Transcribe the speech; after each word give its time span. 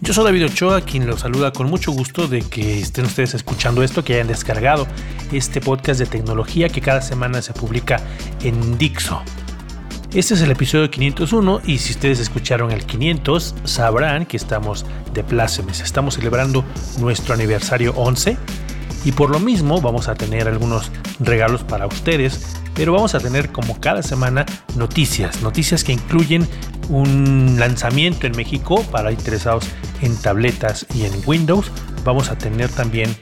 Yo 0.00 0.14
soy 0.14 0.26
David 0.26 0.46
Ochoa, 0.46 0.80
quien 0.82 1.08
los 1.08 1.20
saluda 1.20 1.52
con 1.52 1.68
mucho 1.68 1.90
gusto 1.90 2.28
de 2.28 2.42
que 2.42 2.78
estén 2.78 3.04
ustedes 3.04 3.34
escuchando 3.34 3.82
esto, 3.82 4.04
que 4.04 4.14
hayan 4.14 4.28
descargado 4.28 4.86
este 5.32 5.60
podcast 5.60 5.98
de 5.98 6.06
tecnología 6.06 6.68
que 6.68 6.80
cada 6.80 7.02
semana 7.02 7.42
se 7.42 7.52
publica 7.52 8.00
en 8.44 8.78
Dixo. 8.78 9.20
Este 10.14 10.34
es 10.34 10.40
el 10.40 10.52
episodio 10.52 10.88
501 10.88 11.62
y 11.66 11.78
si 11.78 11.94
ustedes 11.94 12.20
escucharon 12.20 12.70
el 12.70 12.86
500 12.86 13.56
sabrán 13.64 14.24
que 14.24 14.36
estamos 14.36 14.86
de 15.12 15.24
plácemes, 15.24 15.80
estamos 15.80 16.14
celebrando 16.14 16.64
nuestro 17.00 17.34
aniversario 17.34 17.92
11 17.96 18.36
y 19.04 19.12
por 19.12 19.30
lo 19.30 19.38
mismo 19.38 19.80
vamos 19.80 20.08
a 20.08 20.14
tener 20.14 20.48
algunos 20.48 20.90
regalos 21.20 21.62
para 21.64 21.86
ustedes, 21.86 22.56
pero 22.74 22.92
vamos 22.92 23.14
a 23.14 23.20
tener 23.20 23.50
como 23.50 23.80
cada 23.80 24.02
semana 24.02 24.44
noticias, 24.76 25.42
noticias 25.42 25.84
que 25.84 25.92
incluyen 25.92 26.46
un 26.88 27.56
lanzamiento 27.58 28.26
en 28.26 28.36
México 28.36 28.82
para 28.90 29.12
interesados 29.12 29.66
en 30.02 30.16
tabletas 30.16 30.86
y 30.94 31.04
en 31.04 31.12
Windows. 31.26 31.70
Vamos 32.04 32.30
a 32.30 32.38
tener 32.38 32.70
también 32.70 33.14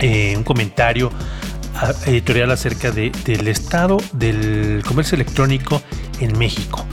eh, 0.00 0.34
un 0.36 0.44
comentario 0.44 1.10
editorial 2.06 2.50
acerca 2.50 2.90
del 2.90 3.48
estado 3.48 3.98
del 4.12 4.82
comercio 4.86 5.14
electrónico 5.16 5.80
en 6.20 6.36
México. 6.36 6.84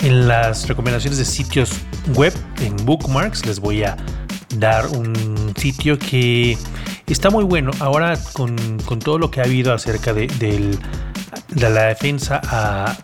En 0.00 0.28
las 0.28 0.68
recomendaciones 0.68 1.18
de 1.18 1.24
sitios 1.24 1.70
web, 2.14 2.32
en 2.60 2.76
Bookmarks, 2.84 3.46
les 3.46 3.60
voy 3.60 3.82
a 3.82 3.96
dar 4.56 4.86
un 4.88 5.52
sitio 5.56 5.98
que 5.98 6.56
está 7.12 7.30
muy 7.30 7.44
bueno. 7.44 7.70
Ahora 7.80 8.18
con, 8.32 8.56
todo 9.02 9.18
lo 9.18 9.30
que 9.30 9.40
ha 9.40 9.44
habido 9.44 9.72
acerca 9.72 10.12
de, 10.12 10.26
de 10.26 11.70
la 11.70 11.84
defensa 11.84 12.40
a, 12.44 12.96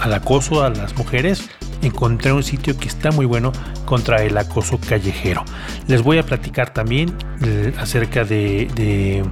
al 0.00 0.12
acoso 0.12 0.62
a 0.62 0.70
las 0.70 0.96
mujeres, 0.96 1.48
encontré 1.82 2.32
un 2.32 2.42
sitio 2.42 2.76
que 2.76 2.88
está 2.88 3.10
muy 3.10 3.26
bueno 3.26 3.52
contra 3.84 4.22
el 4.22 4.36
acoso 4.36 4.78
callejero. 4.78 5.44
Les 5.86 6.02
voy 6.02 6.18
a 6.18 6.22
platicar 6.22 6.72
también 6.72 7.16
eh, 7.44 7.72
acerca 7.78 8.24
de, 8.24 9.24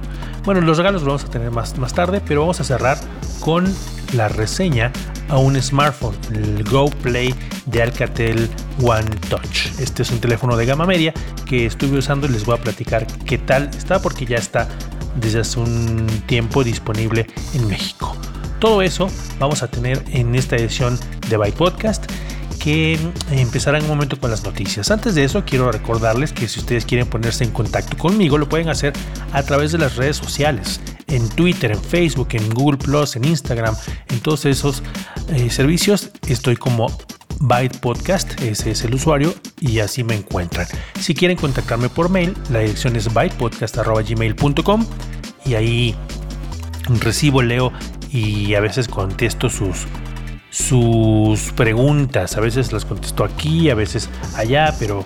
Bueno, 0.43 0.61
los 0.61 0.77
regalos 0.77 1.01
los 1.03 1.07
vamos 1.07 1.25
a 1.25 1.29
tener 1.29 1.51
más, 1.51 1.77
más 1.77 1.93
tarde, 1.93 2.21
pero 2.25 2.41
vamos 2.41 2.59
a 2.59 2.63
cerrar 2.63 2.97
con 3.39 3.73
la 4.13 4.27
reseña 4.27 4.91
a 5.29 5.37
un 5.37 5.61
smartphone, 5.61 6.15
el 6.33 6.63
Go 6.63 6.89
Play 6.89 7.33
de 7.65 7.81
Alcatel 7.81 8.49
One 8.81 9.09
Touch. 9.29 9.67
Este 9.79 10.03
es 10.03 10.11
un 10.11 10.19
teléfono 10.19 10.57
de 10.57 10.65
gama 10.65 10.85
media 10.85 11.13
que 11.45 11.65
estuve 11.65 11.97
usando 11.97 12.27
y 12.27 12.31
les 12.31 12.45
voy 12.45 12.57
a 12.57 12.61
platicar 12.61 13.07
qué 13.25 13.37
tal 13.37 13.69
está 13.69 14.01
porque 14.01 14.25
ya 14.25 14.37
está 14.37 14.67
desde 15.15 15.39
hace 15.39 15.59
un 15.59 16.07
tiempo 16.25 16.63
disponible 16.63 17.27
en 17.53 17.67
México. 17.67 18.15
Todo 18.59 18.81
eso 18.81 19.09
vamos 19.39 19.63
a 19.63 19.67
tener 19.67 20.03
en 20.09 20.35
esta 20.35 20.55
edición 20.55 20.99
de 21.29 21.37
Byte 21.37 21.57
Podcast 21.57 22.11
que 22.61 22.97
empezará 23.31 23.79
en 23.79 23.85
un 23.85 23.89
momento 23.89 24.19
con 24.19 24.29
las 24.29 24.43
noticias. 24.43 24.91
Antes 24.91 25.15
de 25.15 25.23
eso, 25.23 25.43
quiero 25.45 25.71
recordarles 25.71 26.31
que 26.31 26.47
si 26.47 26.59
ustedes 26.59 26.85
quieren 26.85 27.07
ponerse 27.07 27.43
en 27.43 27.49
contacto 27.49 27.97
conmigo, 27.97 28.37
lo 28.37 28.47
pueden 28.47 28.69
hacer 28.69 28.93
a 29.33 29.41
través 29.41 29.71
de 29.71 29.79
las 29.79 29.95
redes 29.95 30.17
sociales, 30.17 30.79
en 31.07 31.27
Twitter, 31.29 31.71
en 31.71 31.81
Facebook, 31.81 32.29
en 32.33 32.47
Google 32.51 32.77
Plus, 32.77 33.15
en 33.15 33.25
Instagram, 33.25 33.75
en 34.09 34.19
todos 34.19 34.45
esos 34.45 34.83
eh, 35.29 35.49
servicios. 35.49 36.11
Estoy 36.27 36.55
como 36.55 36.95
Byte 37.39 37.79
Podcast, 37.79 38.39
ese 38.43 38.71
es 38.71 38.83
el 38.83 38.93
usuario 38.93 39.33
y 39.59 39.79
así 39.79 40.03
me 40.03 40.13
encuentran. 40.13 40.67
Si 40.99 41.15
quieren 41.15 41.37
contactarme 41.37 41.89
por 41.89 42.09
mail, 42.09 42.35
la 42.51 42.59
dirección 42.59 42.95
es 42.95 43.11
bytepodcast.gmail.com 43.11 44.85
y 45.45 45.55
ahí 45.55 45.95
recibo, 46.99 47.41
leo 47.41 47.73
y 48.11 48.53
a 48.53 48.59
veces 48.59 48.87
contesto 48.87 49.49
sus, 49.49 49.87
sus 50.51 51.51
preguntas. 51.53 52.37
A 52.37 52.41
veces 52.41 52.71
las 52.71 52.85
contesto 52.85 53.23
aquí, 53.23 53.71
a 53.71 53.75
veces 53.75 54.09
allá, 54.35 54.75
pero 54.77 55.03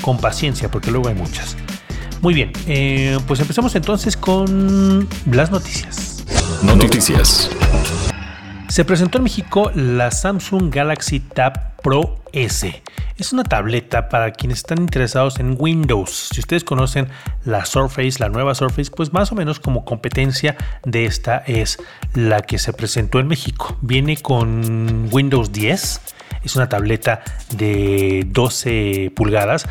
con 0.00 0.18
paciencia 0.18 0.68
porque 0.68 0.90
luego 0.90 1.08
hay 1.08 1.14
muchas. 1.14 1.56
Muy 2.22 2.34
bien, 2.34 2.50
eh, 2.66 3.18
pues 3.28 3.38
empezamos 3.38 3.74
entonces 3.76 4.16
con 4.16 5.06
las 5.30 5.50
noticias. 5.52 6.24
Noticias. 6.62 7.50
Se 8.68 8.84
presentó 8.84 9.18
en 9.18 9.24
México 9.24 9.70
la 9.74 10.10
Samsung 10.10 10.74
Galaxy 10.74 11.20
Tab 11.20 11.76
Pro 11.82 12.20
S. 12.32 12.82
Es 13.16 13.32
una 13.32 13.44
tableta 13.44 14.08
para 14.08 14.32
quienes 14.32 14.58
están 14.58 14.78
interesados 14.78 15.38
en 15.38 15.56
Windows. 15.58 16.30
Si 16.32 16.40
ustedes 16.40 16.64
conocen 16.64 17.08
la 17.44 17.64
Surface, 17.64 18.18
la 18.18 18.28
nueva 18.28 18.54
Surface, 18.54 18.90
pues 18.90 19.12
más 19.12 19.30
o 19.30 19.36
menos 19.36 19.60
como 19.60 19.84
competencia 19.84 20.56
de 20.84 21.06
esta 21.06 21.38
es 21.46 21.78
la 22.12 22.42
que 22.42 22.58
se 22.58 22.72
presentó 22.72 23.20
en 23.20 23.28
México. 23.28 23.78
Viene 23.82 24.16
con 24.16 25.08
Windows 25.12 25.52
10. 25.52 26.00
Es 26.42 26.56
una 26.56 26.68
tableta 26.68 27.22
de 27.56 28.26
12 28.26 29.12
pulgadas 29.14 29.66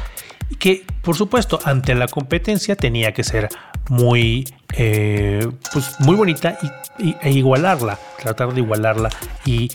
que 0.59 0.85
por 1.01 1.15
supuesto 1.15 1.59
ante 1.63 1.95
la 1.95 2.07
competencia 2.07 2.75
tenía 2.75 3.13
que 3.13 3.23
ser 3.23 3.49
muy, 3.89 4.45
eh, 4.73 5.47
pues 5.71 5.99
muy 5.99 6.15
bonita 6.15 6.57
y, 6.99 7.15
e 7.21 7.31
igualarla, 7.31 7.99
tratar 8.21 8.53
de 8.53 8.61
igualarla 8.61 9.09
y 9.45 9.71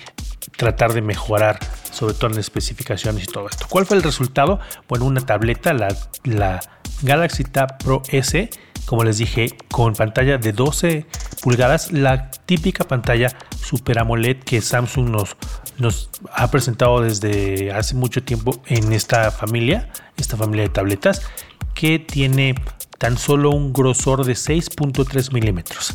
tratar 0.56 0.92
de 0.92 1.03
mejorar 1.03 1.59
sobre 1.92 2.14
todo 2.14 2.30
en 2.30 2.38
especificaciones 2.38 3.25
y 3.25 3.26
todo 3.26 3.48
esto. 3.48 3.66
¿Cuál 3.69 3.86
fue 3.86 3.97
el 3.97 4.03
resultado? 4.03 4.60
Bueno, 4.88 5.04
una 5.04 5.20
tableta, 5.20 5.72
la, 5.72 5.88
la 6.25 6.60
Galaxy 7.03 7.44
Tab 7.44 7.78
Pro 7.78 8.03
S, 8.09 8.50
como 8.86 9.04
les 9.04 9.19
dije, 9.19 9.56
con 9.70 9.94
pantalla 9.94 10.38
de 10.38 10.53
12 10.53 11.06
pulgadas, 11.42 11.92
la 11.92 12.30
típica 12.30 12.84
pantalla 12.84 13.36
Super 13.62 13.98
AMOLED 13.98 14.38
que 14.38 14.60
Samsung 14.60 15.10
nos, 15.10 15.36
nos 15.80 16.10
ha 16.32 16.50
presentado 16.50 17.00
desde 17.00 17.72
hace 17.72 17.94
mucho 17.94 18.22
tiempo 18.22 18.60
en 18.66 18.92
esta 18.92 19.30
familia, 19.30 19.91
esta 20.16 20.36
familia 20.36 20.64
de 20.64 20.70
tabletas, 20.70 21.22
que 21.74 21.98
tiene 21.98 22.54
tan 22.98 23.16
solo 23.16 23.50
un 23.50 23.72
grosor 23.72 24.24
de 24.24 24.34
6.3 24.34 25.32
milímetros. 25.32 25.94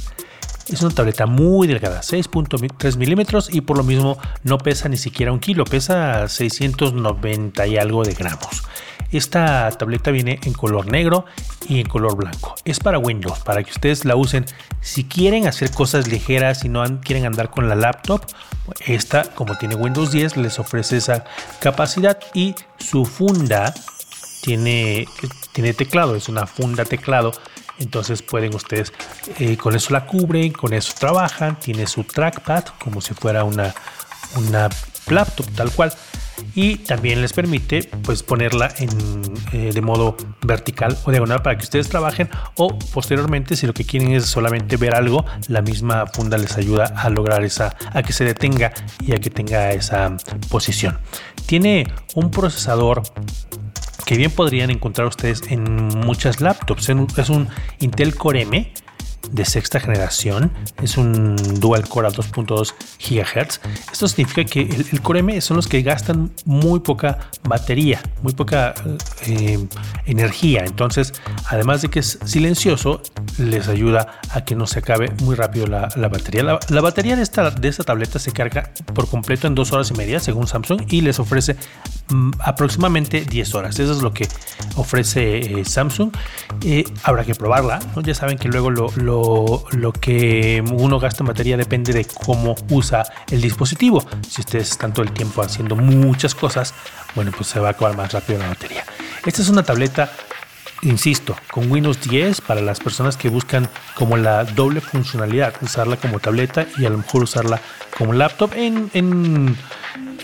Es 0.68 0.82
una 0.82 0.94
tableta 0.94 1.28
muy 1.28 1.68
delgada, 1.68 2.02
6.3 2.02 2.98
milímetros 2.98 3.54
y 3.54 3.62
por 3.62 3.78
lo 3.78 3.84
mismo 3.84 4.18
no 4.44 4.58
pesa 4.58 4.90
ni 4.90 4.98
siquiera 4.98 5.32
un 5.32 5.40
kilo, 5.40 5.64
pesa 5.64 6.28
690 6.28 7.68
y 7.68 7.78
algo 7.78 8.04
de 8.04 8.14
gramos. 8.14 8.64
Esta 9.12 9.70
tableta 9.72 10.10
viene 10.10 10.40
en 10.44 10.54
color 10.54 10.88
negro 10.88 11.26
y 11.70 11.80
en 11.80 11.88
color 11.88 12.16
blanco. 12.16 12.56
Es 12.66 12.80
para 12.80 12.98
Windows, 12.98 13.40
para 13.40 13.64
que 13.64 13.70
ustedes 13.70 14.06
la 14.06 14.16
usen 14.16 14.46
si 14.82 15.04
quieren 15.04 15.48
hacer 15.48 15.70
cosas 15.72 16.08
ligeras 16.08 16.66
y 16.66 16.70
no 16.70 16.84
quieren 17.02 17.26
andar 17.26 17.52
con 17.52 17.70
la 17.70 17.76
laptop. 17.76 18.22
Esta, 18.88 19.24
como 19.36 19.58
tiene 19.58 19.76
Windows 19.76 20.12
10, 20.12 20.38
les 20.38 20.58
ofrece 20.58 20.98
esa 20.98 21.26
capacidad 21.60 22.18
y 22.34 22.56
su 22.80 23.06
funda 23.06 23.72
tiene, 24.42 25.08
tiene 25.54 25.74
teclado, 25.74 26.16
es 26.16 26.28
una 26.28 26.48
funda 26.48 26.86
teclado 26.86 27.32
entonces 27.80 28.22
pueden 28.22 28.56
ustedes 28.56 28.94
eh, 29.40 29.58
con 29.58 29.76
eso 29.76 29.94
la 29.94 30.06
cubren, 30.06 30.52
con 30.52 30.74
eso 30.74 30.94
trabajan, 30.98 31.60
tiene 31.60 31.88
su 31.88 32.04
trackpad 32.04 32.66
como 32.80 33.02
si 33.02 33.14
fuera 33.14 33.44
una, 33.44 33.74
una 34.36 34.70
laptop 35.10 35.46
tal 35.56 35.72
cual. 35.72 35.94
Y 36.54 36.78
también 36.78 37.22
les 37.22 37.32
permite 37.32 37.90
pues 38.04 38.22
ponerla 38.22 38.70
en, 38.78 38.90
eh, 39.54 39.72
de 39.74 39.82
modo 39.82 40.18
vertical 40.42 40.98
o 41.06 41.12
diagonal 41.12 41.42
para 41.42 41.58
que 41.58 41.64
ustedes 41.64 41.88
trabajen 41.88 42.30
o 42.56 42.78
posteriormente 42.94 43.56
si 43.56 43.66
lo 43.66 43.74
que 43.74 43.86
quieren 43.86 44.12
es 44.12 44.26
solamente 44.26 44.76
ver 44.76 44.96
algo 44.96 45.26
la 45.48 45.62
misma 45.62 46.08
funda 46.08 46.38
les 46.38 46.58
ayuda 46.58 46.86
a 46.98 47.10
lograr 47.10 47.44
esa 47.46 47.76
a 47.94 48.04
que 48.04 48.12
se 48.12 48.26
detenga 48.26 48.74
y 49.00 49.14
a 49.14 49.20
que 49.20 49.30
tenga 49.30 49.72
esa 49.72 50.18
posición. 50.50 51.00
Tiene 51.46 51.88
un 52.16 52.32
procesador 52.32 53.04
que 54.06 54.16
bien 54.16 54.32
podrían 54.32 54.70
encontrar 54.70 55.08
ustedes 55.08 55.42
en 55.50 55.64
muchas 56.06 56.42
laptops. 56.42 56.90
Es 57.18 57.30
un 57.30 57.48
Intel 57.80 58.16
Core 58.16 58.44
M 58.44 58.72
de 59.32 59.46
sexta 59.46 59.80
generación. 59.80 60.52
Es 60.82 60.98
un 60.98 61.36
dual 61.60 61.88
core 61.88 62.08
a 62.08 62.12
2.2 62.12 62.74
GHz. 63.00 63.60
Esto 63.92 64.08
significa 64.08 64.44
que 64.44 64.62
el, 64.62 65.02
Core 65.02 65.20
M 65.20 65.40
son 65.42 65.58
los 65.58 65.68
que 65.68 65.82
gastan 65.82 66.32
muy 66.46 66.80
poca 66.80 67.30
batería, 67.44 68.02
muy 68.22 68.34
poca 68.34 68.74
eh, 69.28 69.66
energía. 70.06 70.64
Entonces, 70.66 71.14
además 71.48 71.82
de 71.82 71.90
que 71.90 72.00
es 72.00 72.20
silencioso, 72.26 73.02
les 73.38 73.68
ayuda 73.68 74.20
a 74.32 74.46
que 74.46 74.56
no 74.56 74.68
se 74.68 74.80
acabe 74.80 75.12
muy 75.22 75.36
rápido 75.36 75.68
la, 75.68 75.90
batería. 76.08 76.60
La, 76.70 76.82
batería 76.82 77.16
de 77.16 77.24
esta, 77.24 77.52
de 77.52 77.68
esta 77.68 77.84
tableta 77.84 78.20
se 78.20 78.32
carga 78.32 78.72
por 78.94 79.08
completo 79.10 79.48
en 79.48 79.56
dos 79.56 79.72
horas 79.72 79.92
y 79.92 79.94
media, 79.94 80.20
según 80.20 80.48
Samsung, 80.48 80.82
y 80.90 81.02
les 81.02 81.20
ofrece 81.20 81.56
mm, 82.10 82.32
aproximadamente 82.40 83.22
10 83.22 83.56
horas. 83.56 83.80
Eso 83.80 83.92
es 83.92 84.02
lo 84.02 84.14
que 84.14 84.28
ofrece 84.76 85.60
eh, 85.60 85.66
Samsung. 85.66 86.12
Eh, 86.64 86.84
habrá 87.04 87.24
que 87.24 87.36
probarla. 87.36 87.80
Ya 88.04 88.14
saben 88.14 88.38
que 88.38 88.48
luego 88.48 88.70
lo, 88.70 88.92
que 90.00 90.64
uno 90.72 91.00
gasta 91.00 91.24
en 91.24 91.28
batería 91.28 91.58
depende 91.58 91.94
de 91.94 92.06
cómo 92.06 92.56
usa 92.70 93.04
el 93.32 93.42
dispositivo. 93.42 94.06
Si 94.30 94.42
ustedes 94.42 94.72
están 94.72 94.94
todo 94.94 95.04
el 95.04 95.12
tiempo 95.12 95.42
haciendo 95.42 95.76
muchas 95.76 96.36
cosas, 96.36 96.74
bueno, 97.16 97.32
pues 97.36 97.50
se 97.50 97.60
va 97.60 97.70
a 97.70 97.72
acabar 97.72 97.96
más 97.96 98.12
rápido 98.14 98.40
la 98.40 98.50
batería. 98.50 98.86
Esta 99.26 99.42
es 99.42 99.50
una 99.50 99.64
tableta 99.64 100.12
insisto, 100.82 101.36
con 101.52 101.72
Windows 101.72 102.00
10 102.02 102.42
para 102.42 102.62
las 102.62 102.80
personas 102.80 103.18
que 103.18 103.30
buscan 103.30 103.68
como 103.96 104.18
la 104.18 104.44
doble 104.44 104.82
funcionalidad, 104.82 105.54
usarla 105.62 105.98
como 105.98 106.20
tableta 106.20 106.68
y 106.78 106.86
a 106.86 106.90
lo 106.90 106.98
mejor 106.98 107.24
usarla 107.24 107.60
como 107.98 108.14
laptop 108.14 108.52
en, 108.56 109.58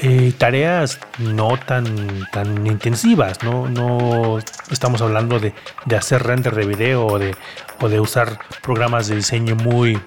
eh, 0.02 0.34
tareas 0.38 1.00
no 1.20 1.58
tan, 1.58 2.28
tan 2.32 2.66
intensivas, 2.66 3.44
¿no? 3.44 3.68
no 3.70 4.40
estamos 4.70 5.02
hablando 5.02 5.40
de, 5.40 5.54
hacer 5.96 6.24
render 6.24 6.56
de 6.56 6.66
video 6.66 7.06
o 7.06 7.20
de, 7.20 7.36
o 7.82 7.90
de 7.90 8.00
usar 8.00 8.40
programas 8.62 9.08
de 9.08 9.16
diseño 9.16 9.56
muy, 9.56 10.00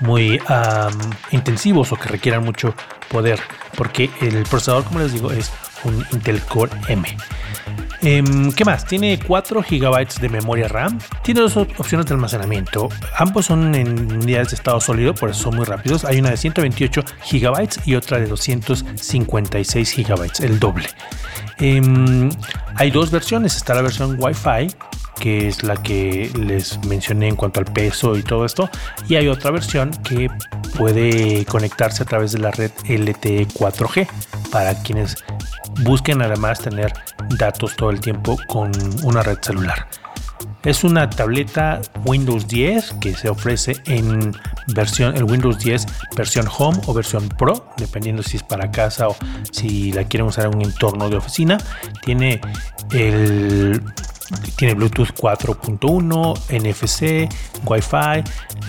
muy 0.00 0.40
intensivos 1.30 1.92
o 1.92 1.96
que 1.96 2.08
requieran 2.08 2.44
mucho 2.44 2.74
poder, 3.08 3.40
porque 3.76 4.10
el 4.20 4.42
procesador, 4.44 4.84
como 4.84 5.00
les 5.00 5.12
digo, 5.12 5.30
es 5.32 5.50
un 5.84 6.04
Intel 6.12 6.40
Core 6.42 6.72
M. 6.88 7.16
Em, 8.02 8.52
¿Qué 8.52 8.64
más? 8.64 8.84
Tiene 8.84 9.18
4 9.18 9.62
GB 9.62 10.20
de 10.20 10.28
memoria 10.28 10.68
RAM. 10.68 10.98
Tiene 11.22 11.40
dos 11.40 11.56
opciones 11.56 12.06
de 12.06 12.14
almacenamiento. 12.14 12.88
Ambos 13.16 13.46
son 13.46 13.74
en 13.74 14.12
unidades 14.22 14.50
de 14.50 14.56
estado 14.56 14.80
sólido, 14.80 15.14
por 15.14 15.30
eso 15.30 15.44
son 15.44 15.56
muy 15.56 15.64
rápidos. 15.64 16.04
Hay 16.04 16.20
una 16.20 16.30
de 16.30 16.36
128 16.36 17.02
GB 17.32 17.68
y 17.84 17.94
otra 17.94 18.18
de 18.18 18.26
256 18.26 19.96
GB, 19.96 20.30
el 20.44 20.60
doble. 20.60 20.88
Em, 21.58 22.30
hay 22.76 22.90
dos 22.90 23.10
versiones. 23.10 23.56
Está 23.56 23.74
la 23.74 23.82
versión 23.82 24.16
Wi-Fi, 24.20 24.68
que 25.18 25.48
es 25.48 25.62
la 25.62 25.76
que 25.76 26.30
les 26.38 26.82
mencioné 26.86 27.28
en 27.28 27.36
cuanto 27.36 27.60
al 27.60 27.66
peso 27.66 28.16
y 28.16 28.22
todo 28.22 28.44
esto. 28.44 28.68
Y 29.08 29.16
hay 29.16 29.28
otra 29.28 29.50
versión 29.50 29.90
que 29.90 30.30
puede 30.76 31.44
conectarse 31.46 32.02
a 32.02 32.06
través 32.06 32.32
de 32.32 32.38
la 32.38 32.50
red 32.50 32.70
LTE 32.88 33.48
4G 33.48 34.08
para 34.50 34.74
quienes 34.82 35.16
busquen 35.82 36.22
además 36.22 36.60
tener 36.60 36.92
datos 37.38 37.76
todo 37.76 37.90
el 37.90 38.00
tiempo 38.00 38.38
con 38.46 38.70
una 39.02 39.22
red 39.22 39.38
celular. 39.42 39.88
Es 40.62 40.82
una 40.82 41.08
tableta 41.08 41.80
Windows 42.04 42.48
10 42.48 42.94
que 43.00 43.14
se 43.14 43.28
ofrece 43.28 43.76
en 43.86 44.32
versión 44.74 45.16
el 45.16 45.22
Windows 45.22 45.60
10 45.60 45.86
versión 46.16 46.48
Home 46.58 46.80
o 46.86 46.92
versión 46.92 47.28
Pro, 47.28 47.68
dependiendo 47.76 48.22
si 48.22 48.38
es 48.38 48.42
para 48.42 48.70
casa 48.72 49.08
o 49.08 49.16
si 49.52 49.92
la 49.92 50.04
quieren 50.04 50.26
usar 50.26 50.46
en 50.46 50.56
un 50.56 50.62
entorno 50.62 51.08
de 51.08 51.16
oficina. 51.18 51.56
Tiene 52.04 52.40
el 52.90 53.80
tiene 54.56 54.74
Bluetooth 54.74 55.12
4.1, 55.14 56.34
NFC, 56.50 57.28
Wi-Fi, 57.64 58.24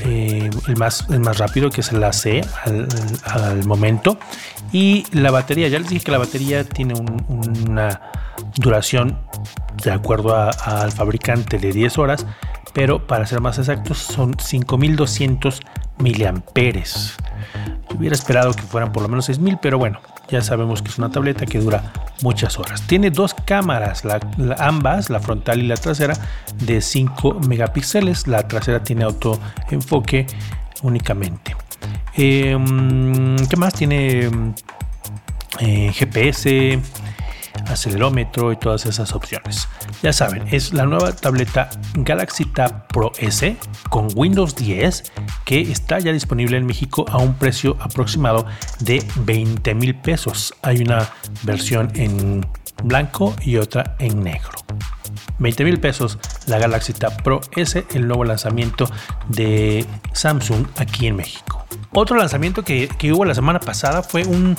eh, 0.06 0.50
el, 0.68 0.78
más, 0.78 1.06
el 1.10 1.20
más 1.20 1.38
rápido 1.38 1.70
que 1.70 1.82
es 1.82 1.92
el 1.92 2.04
AC 2.04 2.46
al, 3.24 3.66
momento. 3.66 4.18
Y 4.72 5.06
la 5.12 5.32
batería, 5.32 5.68
ya 5.68 5.80
les 5.80 5.90
dije 5.90 6.06
que 6.06 6.12
la 6.12 6.18
batería 6.18 6.64
tiene 6.64 6.94
una 7.28 8.02
duración 8.58 9.18
de 9.84 9.92
acuerdo 9.92 10.36
al 10.36 10.92
fabricante 10.92 11.58
de 11.58 11.72
10 11.72 11.98
horas, 11.98 12.26
pero 12.74 13.06
para 13.08 13.26
ser 13.26 13.42
más 13.42 13.58
exactos 13.58 13.98
son 13.98 14.38
5200 14.40 15.62
miliamperes. 16.00 17.16
Hubiera 17.96 18.16
esperado 18.16 18.54
que 18.54 18.64
fueran 18.64 18.92
por 18.92 19.02
lo 19.02 19.10
menos 19.10 19.26
6000, 19.26 19.60
pero 19.62 19.78
bueno, 19.78 20.00
ya 20.30 20.42
sabemos 20.42 20.82
que 20.82 20.90
es 20.90 20.98
una 20.98 21.10
tableta 21.10 21.46
que 21.46 21.60
dura 21.60 21.92
muchas 22.22 22.60
horas. 22.60 22.82
Tiene 22.84 23.12
dos 23.12 23.34
cámaras, 23.34 24.04
ambas, 24.58 25.10
la 25.10 25.20
frontal 25.20 25.60
y 25.60 25.68
la 25.68 25.76
trasera, 25.76 26.14
de 26.60 26.82
5 26.82 27.42
megapíxeles. 27.48 28.28
La 28.28 28.48
trasera 28.48 28.84
tiene 28.84 29.06
autoenfoque 29.06 30.28
únicamente. 30.84 31.56
Em, 32.16 33.36
¿Qué 33.48 33.56
más? 33.58 33.74
Tiene 33.74 34.30
eh, 35.60 35.92
GPS, 35.94 36.80
acelerómetro 37.68 38.52
y 38.52 38.58
todas 38.58 38.86
esas 38.86 39.14
opciones. 39.14 39.68
Ya 40.02 40.14
saben, 40.14 40.44
es 40.52 40.74
la 40.74 40.86
nueva 40.86 41.14
tableta 41.14 41.70
Galaxy 41.96 42.46
Tab 42.46 42.88
Pro 42.88 43.12
S 43.20 43.56
con 43.90 44.08
Windows 44.16 44.56
10 44.56 45.12
que 45.46 45.62
está 45.62 46.00
ya 46.00 46.12
disponible 46.12 46.58
en 46.58 46.66
México 46.66 47.06
a 47.10 47.18
un 47.18 47.34
precio 47.36 47.78
aproximado 47.80 48.46
de 48.80 49.04
20 49.18 49.74
mil 49.76 49.96
pesos. 49.96 50.54
Hay 50.62 50.82
una 50.82 51.10
versión 51.44 51.92
en 51.96 52.46
blanco 52.84 53.36
y 53.42 53.58
otra 53.58 53.96
en 54.00 54.24
negro. 54.24 54.52
20 55.40 55.64
mil 55.64 55.80
pesos 55.80 56.18
la 56.48 56.58
Galaxy 56.58 56.94
Tab 56.94 57.22
Pro 57.24 57.42
S, 57.56 57.86
el 57.94 58.08
nuevo 58.08 58.24
lanzamiento 58.24 58.90
de 59.28 59.86
Samsung 60.14 60.66
aquí 60.78 61.08
en 61.08 61.16
México. 61.16 61.66
Otro 61.94 62.18
lanzamiento 62.18 62.64
que, 62.64 62.90
hubo 63.12 63.26
la 63.26 63.34
semana 63.34 63.60
pasada 63.60 64.04
fue 64.04 64.24
un, 64.26 64.56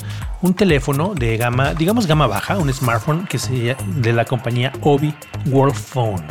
teléfono 0.55 1.15
de 1.15 1.37
gama, 1.37 1.75
digamos 1.75 2.06
gama 2.06 2.26
baja, 2.26 2.59
un 2.59 2.73
smartphone 2.73 3.26
que 3.26 3.38
se, 3.38 3.76
de 3.97 4.12
la 4.12 4.25
compañía 4.25 4.73
Obi 4.82 5.15
World 5.47 5.75
Phone. 5.75 6.25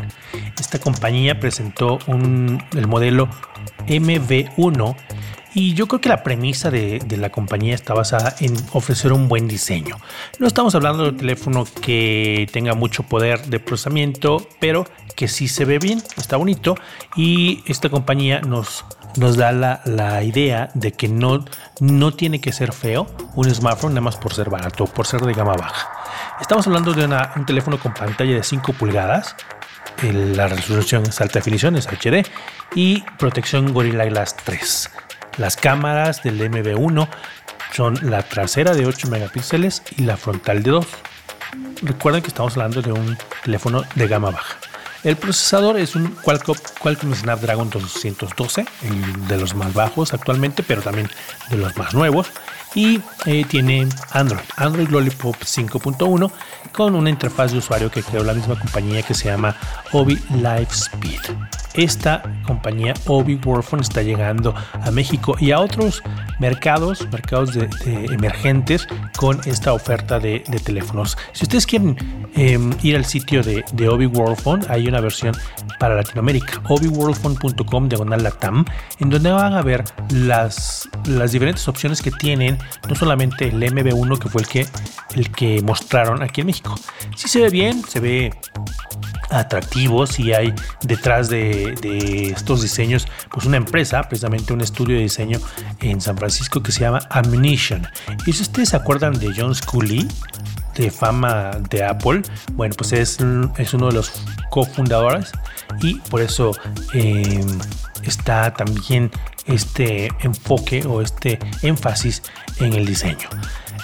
Esta 0.59 0.79
compañía 0.79 1.39
presentó 1.39 1.99
el 2.07 2.87
modelo 2.87 3.29
MV1 3.87 4.95
y 5.53 5.73
yo 5.73 5.87
creo 5.87 6.01
que 6.01 6.09
la 6.09 6.23
premisa 6.23 6.69
de, 6.71 7.01
la 7.17 7.29
compañía 7.29 7.75
está 7.75 7.93
basada 7.93 8.35
en 8.39 8.55
ofrecer 8.73 9.13
un 9.13 9.27
buen 9.27 9.47
diseño. 9.47 9.97
No 10.39 10.47
estamos 10.47 10.75
hablando 10.75 11.03
de 11.03 11.09
un 11.09 11.17
teléfono 11.17 11.65
que 11.81 12.47
tenga 12.51 12.73
mucho 12.75 13.03
poder 13.03 13.45
de 13.45 13.59
procesamiento, 13.59 14.47
pero 14.59 14.85
que 15.15 15.27
sí 15.27 15.47
se 15.47 15.65
ve 15.65 15.79
bien, 15.79 16.01
está 16.17 16.37
bonito. 16.37 16.75
Y 17.15 17.63
esta 17.65 17.89
compañía 17.89 18.41
nos 18.41 18.85
da 19.15 19.51
la, 19.51 20.23
idea 20.23 20.69
de 20.73 20.91
que 20.91 21.07
no, 21.07 21.45
no 21.79 22.13
tiene 22.13 22.39
que 22.39 22.51
ser 22.51 22.73
feo 22.73 23.07
un 23.35 23.53
smartphone 23.53 23.93
nada 23.93 24.01
más 24.01 24.17
por 24.17 24.33
ser 24.33 24.49
barato, 24.49 24.85
por 24.85 25.05
ser 25.05 25.21
de 25.21 25.33
gama 25.33 25.53
baja. 25.53 25.91
Estamos 26.39 26.67
hablando 26.67 26.93
de 26.93 27.05
un 27.05 27.45
teléfono 27.45 27.79
con 27.79 27.93
pantalla 27.93 28.35
de 28.35 28.43
5 28.43 28.73
pulgadas, 28.73 29.35
la 30.03 30.47
resolución 30.47 31.03
es 31.07 31.19
alta 31.21 31.39
definición, 31.39 31.75
es 31.75 31.87
HD, 31.87 32.23
y 32.75 33.01
protección 33.17 33.73
Gorilla 33.73 34.05
Glass 34.05 34.35
3. 34.37 34.91
Las 35.37 35.55
cámaras 35.55 36.23
del 36.23 36.39
MV1 36.39 37.07
son 37.73 37.97
la 38.01 38.23
trasera 38.23 38.73
de 38.73 38.85
8 38.85 39.07
megapíxeles 39.09 39.83
y 39.97 40.03
la 40.03 40.17
frontal 40.17 40.63
de 40.63 40.71
2. 40.71 40.87
Recuerden 41.83 42.21
que 42.23 42.29
estamos 42.29 42.53
hablando 42.53 42.81
de 42.81 42.91
un 42.91 43.17
teléfono 43.43 43.83
de 43.95 44.07
gama 44.07 44.31
baja. 44.31 44.57
El 45.03 45.15
procesador 45.15 45.77
es 45.77 45.95
un 45.95 46.17
Qualcomm, 46.23 47.13
Snapdragon 47.13 47.69
212, 47.69 48.65
de 49.27 49.37
los 49.37 49.53
más 49.53 49.73
bajos 49.73 50.13
actualmente, 50.13 50.63
pero 50.63 50.81
también 50.81 51.09
de 51.49 51.57
los 51.57 51.77
más 51.77 51.93
nuevos. 51.93 52.27
Y 52.73 52.99
eh, 53.25 53.45
tiene 53.47 53.87
Android, 54.11 54.43
Android 54.55 54.89
Lollipop 54.89 55.35
5.1, 55.35 56.31
con 56.73 56.95
una 56.95 57.09
interfaz 57.09 57.51
de 57.51 57.59
usuario 57.59 57.91
que 57.91 58.03
creó 58.03 58.23
la 58.23 58.33
misma 58.33 58.59
compañía 58.59 59.03
que 59.03 59.13
se 59.13 59.25
llama 59.25 59.55
Obi 59.93 60.19
Speed. 60.71 61.21
Esta 61.77 62.23
compañía 62.43 62.95
Obi 63.05 63.35
Worldphone 63.35 63.83
está 63.83 64.01
llegando 64.01 64.55
a 64.73 64.89
México 64.89 65.35
y 65.39 65.51
a 65.51 65.59
otros 65.59 66.01
mercados, 66.39 67.07
mercados 67.11 67.55
emergentes 67.85 68.87
con 69.15 69.39
esta 69.45 69.73
oferta 69.73 70.19
de, 70.19 70.39
teléfonos. 70.65 71.15
Si 71.33 71.45
ustedes 71.45 71.67
quieren 71.67 71.95
em, 72.35 72.71
ir 72.81 72.95
al 72.95 73.05
sitio 73.05 73.43
de, 73.43 73.89
Obi 73.89 74.07
Worldphone, 74.07 74.65
hay 74.69 74.87
una 74.87 75.01
versión 75.01 75.35
para 75.79 75.95
Latinoamérica, 75.95 76.63
obiworldphone.com 76.67 77.89
diagonal 77.89 78.23
latam, 78.23 78.65
en 78.99 79.09
donde 79.11 79.31
van 79.31 79.53
a 79.53 79.61
ver 79.61 79.83
las, 80.09 80.89
diferentes 81.31 81.67
opciones 81.67 82.01
que 82.01 82.09
tienen, 82.09 82.57
no 82.89 82.95
solamente 82.95 83.49
el 83.49 83.61
MB1 83.61 84.17
que 84.17 84.29
fue 84.29 84.41
el 85.15 85.31
que 85.31 85.61
mostraron 85.61 86.23
aquí 86.23 86.41
en 86.41 86.47
México. 86.47 86.75
Si 87.15 87.27
se 87.27 87.39
ve 87.39 87.49
bien, 87.49 87.83
se 87.83 87.99
ve 87.99 88.33
atractivos 89.39 90.19
y 90.19 90.33
hay 90.33 90.53
detrás 90.81 91.29
de, 91.29 91.73
estos 92.35 92.61
diseños 92.61 93.07
pues 93.31 93.45
una 93.45 93.57
empresa, 93.57 94.03
precisamente 94.03 94.53
un 94.53 94.61
estudio 94.61 94.95
de 94.95 95.03
diseño 95.03 95.39
en 95.81 96.01
San 96.01 96.17
Francisco 96.17 96.61
que 96.61 96.71
se 96.71 96.81
llama 96.81 96.99
Ammunition. 97.09 97.87
Y 98.25 98.33
si 98.33 98.41
ustedes 98.41 98.69
se 98.69 98.75
acuerdan 98.75 99.13
de 99.19 99.33
John 99.35 99.53
Scully, 99.53 100.07
de 100.75 100.91
fama 100.91 101.51
de 101.69 101.83
Apple, 101.83 102.21
bueno 102.53 102.75
pues 102.77 102.93
es, 102.93 103.17
es 103.57 103.73
uno 103.73 103.87
de 103.87 103.93
los 103.93 104.11
cofundadores 104.49 105.31
y 105.81 105.95
por 105.95 106.21
eso 106.21 106.51
eh, 106.93 107.43
está 108.03 108.53
también 108.53 109.11
este 109.45 110.09
enfoque 110.19 110.85
o 110.85 111.01
este 111.01 111.39
énfasis 111.61 112.21
en 112.59 112.73
el 112.73 112.85
diseño. 112.85 113.29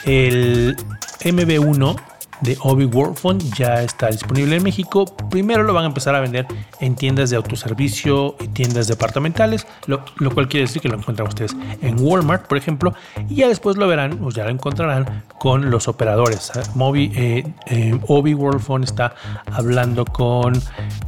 El 0.06 0.76
MB1 1.24 2.13
de 2.44 2.58
Obi 2.62 2.90
Phone 3.16 3.40
ya 3.58 3.82
está 3.82 4.08
disponible 4.10 4.58
en 4.58 4.64
México. 4.64 5.06
Primero 5.30 5.64
lo 5.64 5.74
van 5.74 5.86
a 5.86 5.88
empezar 5.88 6.14
a 6.16 6.20
vender 6.20 6.46
en 6.80 6.96
tiendas 6.96 7.30
de 7.30 7.38
autoservicio 7.38 8.36
y 8.40 8.48
tiendas 8.50 8.88
departamentales, 8.88 9.66
lo, 9.88 10.04
cual 10.34 10.48
quiere 10.48 10.68
decir 10.68 10.82
que 10.82 10.90
lo 10.90 10.98
encuentran 10.98 11.28
ustedes 11.28 11.56
en 11.82 11.96
Walmart, 12.00 12.48
por 12.48 12.58
ejemplo, 12.58 12.94
y 13.30 13.36
ya 13.36 13.48
después 13.48 13.78
lo 13.78 13.88
verán, 13.88 14.20
o 14.24 14.30
ya 14.30 14.44
lo 14.44 14.50
encontrarán 14.50 15.24
con 15.40 15.72
los 15.72 15.88
operadores. 15.88 16.52
Mobi, 16.76 17.12
eh, 17.16 17.44
eh, 17.68 17.98
Obi 18.08 18.38
está 18.84 19.16
hablando 19.52 20.06
con 20.06 20.54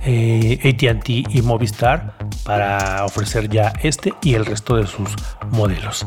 eh, 0.05 0.59
ATT 0.63 1.09
y 1.09 1.41
Movistar 1.41 2.13
para 2.43 3.05
ofrecer 3.05 3.49
ya 3.49 3.73
este 3.83 4.13
y 4.21 4.35
el 4.35 4.45
resto 4.45 4.77
de 4.77 4.87
sus 4.87 5.09
modelos 5.51 6.05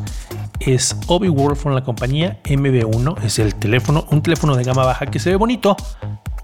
es 0.59 0.95
Obi 1.07 1.29
Phone 1.29 1.75
la 1.75 1.83
compañía. 1.83 2.39
MB1 2.43 3.23
es 3.23 3.39
el 3.39 3.55
teléfono 3.55 4.05
un 4.11 4.21
teléfono 4.21 4.55
de 4.55 4.63
gama 4.63 4.85
baja 4.85 5.05
que 5.05 5.19
se 5.19 5.29
ve 5.29 5.35
bonito 5.35 5.75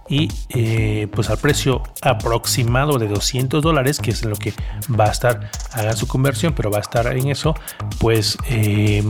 y 0.07 0.31
eh, 0.49 1.07
pues 1.13 1.29
al 1.29 1.37
precio 1.37 1.81
aproximado 2.01 2.99
de 2.99 3.07
200 3.07 3.63
dólares 3.63 3.99
que 3.99 4.11
es 4.11 4.23
lo 4.23 4.35
que 4.35 4.53
va 4.99 5.05
a 5.05 5.11
estar 5.11 5.49
haga 5.71 5.93
su 5.93 6.07
conversión 6.07 6.53
pero 6.53 6.69
va 6.69 6.77
a 6.77 6.81
estar 6.81 7.07
en 7.07 7.29
eso 7.29 7.55
pues 7.99 8.37
eh, 8.47 9.03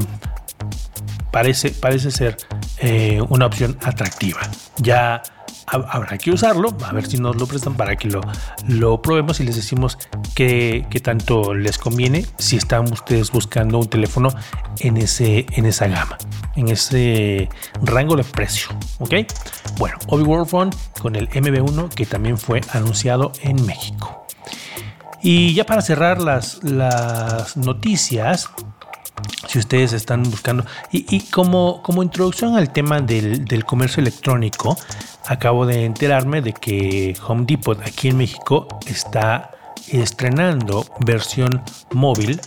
parece 1.32 1.72
parece 1.72 2.12
ser 2.12 2.38
eh, 2.80 3.22
una 3.30 3.46
opción 3.46 3.78
atractiva. 3.84 4.40
Ya 4.78 5.22
habrá 5.68 6.18
que 6.18 6.32
usarlo, 6.32 6.76
a 6.84 6.94
ver 6.94 7.08
si 7.08 7.18
nos 7.18 7.36
lo 7.36 7.48
prestan 7.48 7.76
para 7.76 7.96
que 7.96 8.10
lo, 8.10 8.22
lo 8.68 9.02
probemos 9.02 9.40
y 9.40 9.44
les 9.44 9.56
decimos 9.56 9.98
que, 10.36 10.86
tanto 11.04 11.54
les 11.54 11.78
conviene 11.78 12.26
si 12.38 12.58
están 12.58 12.92
ustedes 12.92 13.32
buscando 13.32 13.80
un 13.80 13.88
teléfono 13.88 14.30
en, 14.80 14.98
ese, 14.98 15.46
en 15.52 15.66
esa 15.66 15.88
gama, 15.88 16.18
en 16.56 16.70
ese 16.70 17.50
rango 17.82 18.16
de 18.16 18.24
precio. 18.24 18.70
¿Ok? 19.00 19.14
Bueno, 19.78 19.98
Obi 20.08 20.24
World 20.24 20.48
Phone 20.48 20.70
con 21.02 21.16
el 21.16 21.30
MB1 21.30 21.90
que 21.90 22.06
también 22.06 22.38
fue 22.38 22.62
anunciado 22.72 23.32
en 23.42 23.66
México. 23.66 24.26
Y 25.22 25.54
ya 25.56 25.66
para 25.66 25.82
cerrar 25.82 26.22
las, 26.22 26.64
las 26.64 27.58
noticias, 27.58 28.50
si 29.48 29.60
ustedes 29.60 29.94
están 29.94 30.24
buscando. 30.24 30.66
Y, 30.92 31.22
como, 31.32 31.82
como 31.82 32.04
introducción 32.04 32.56
al 32.56 32.72
tema 32.72 33.02
del, 33.02 33.46
del, 33.46 33.66
comercio 33.66 34.02
electrónico, 34.02 34.78
acabo 35.28 35.66
de 35.66 35.86
enterarme 35.86 36.42
de 36.42 36.54
que 36.54 37.16
Home 37.28 37.46
Depot 37.46 37.80
aquí 37.82 38.10
en 38.10 38.18
México 38.18 38.68
está 38.88 39.52
estrenando 39.92 40.86
versión 41.00 41.62
móvil 41.92 42.40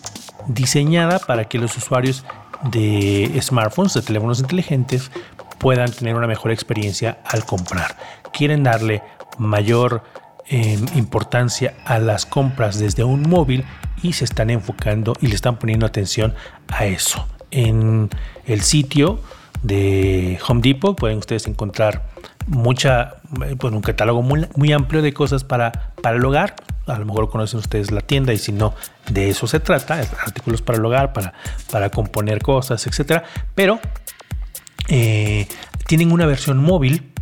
diseñada 0.46 1.18
para 1.18 1.46
que 1.46 1.58
los 1.58 1.76
usuarios 1.76 2.24
de 2.70 3.38
smartphones, 3.40 3.94
de 3.94 4.02
teléfonos 4.02 4.40
inteligentes, 4.40 5.10
puedan 5.58 5.90
tener 5.92 6.14
una 6.14 6.26
mejor 6.26 6.50
experiencia 6.50 7.18
al 7.24 7.44
comprar. 7.44 7.96
Quieren 8.32 8.62
darle 8.62 9.02
mayor 9.38 10.02
eh, 10.48 10.78
importancia 10.94 11.74
a 11.84 11.98
las 11.98 12.26
compras 12.26 12.78
desde 12.78 13.04
un 13.04 13.22
móvil 13.22 13.64
y 14.02 14.14
se 14.14 14.24
están 14.24 14.50
enfocando 14.50 15.14
y 15.20 15.26
le 15.28 15.34
están 15.34 15.58
poniendo 15.58 15.86
atención 15.86 16.34
a 16.68 16.86
eso. 16.86 17.26
En 17.50 18.10
el 18.46 18.62
sitio 18.62 19.20
de 19.62 20.38
Home 20.46 20.60
Depot 20.62 20.96
pueden 20.96 21.18
ustedes 21.18 21.46
encontrar 21.46 22.08
mucha, 22.48 23.16
pues 23.58 23.72
un 23.72 23.80
catálogo 23.80 24.22
muy, 24.22 24.72
amplio 24.72 25.02
de 25.02 25.12
cosas 25.12 25.44
para, 25.44 25.92
para 26.02 26.16
el 26.16 26.24
hogar. 26.24 26.56
A 26.86 26.98
lo 26.98 27.04
mejor 27.04 27.28
conocen 27.30 27.60
ustedes 27.60 27.90
la 27.90 28.00
tienda 28.00 28.32
y 28.32 28.38
si 28.38 28.52
no, 28.52 28.74
de 29.10 29.28
eso 29.28 29.46
se 29.46 29.60
trata, 29.60 30.00
artículos 30.24 30.62
para 30.62 30.78
el 30.78 30.84
hogar, 30.84 31.12
para, 31.12 31.34
para 31.70 31.90
componer 31.90 32.40
cosas, 32.40 32.86
etcétera. 32.86 33.24
Pero 33.54 33.78
eh, 34.88 35.46
tienen 35.86 36.12
una 36.12 36.26
versión 36.26 36.58
móvil 36.58 37.12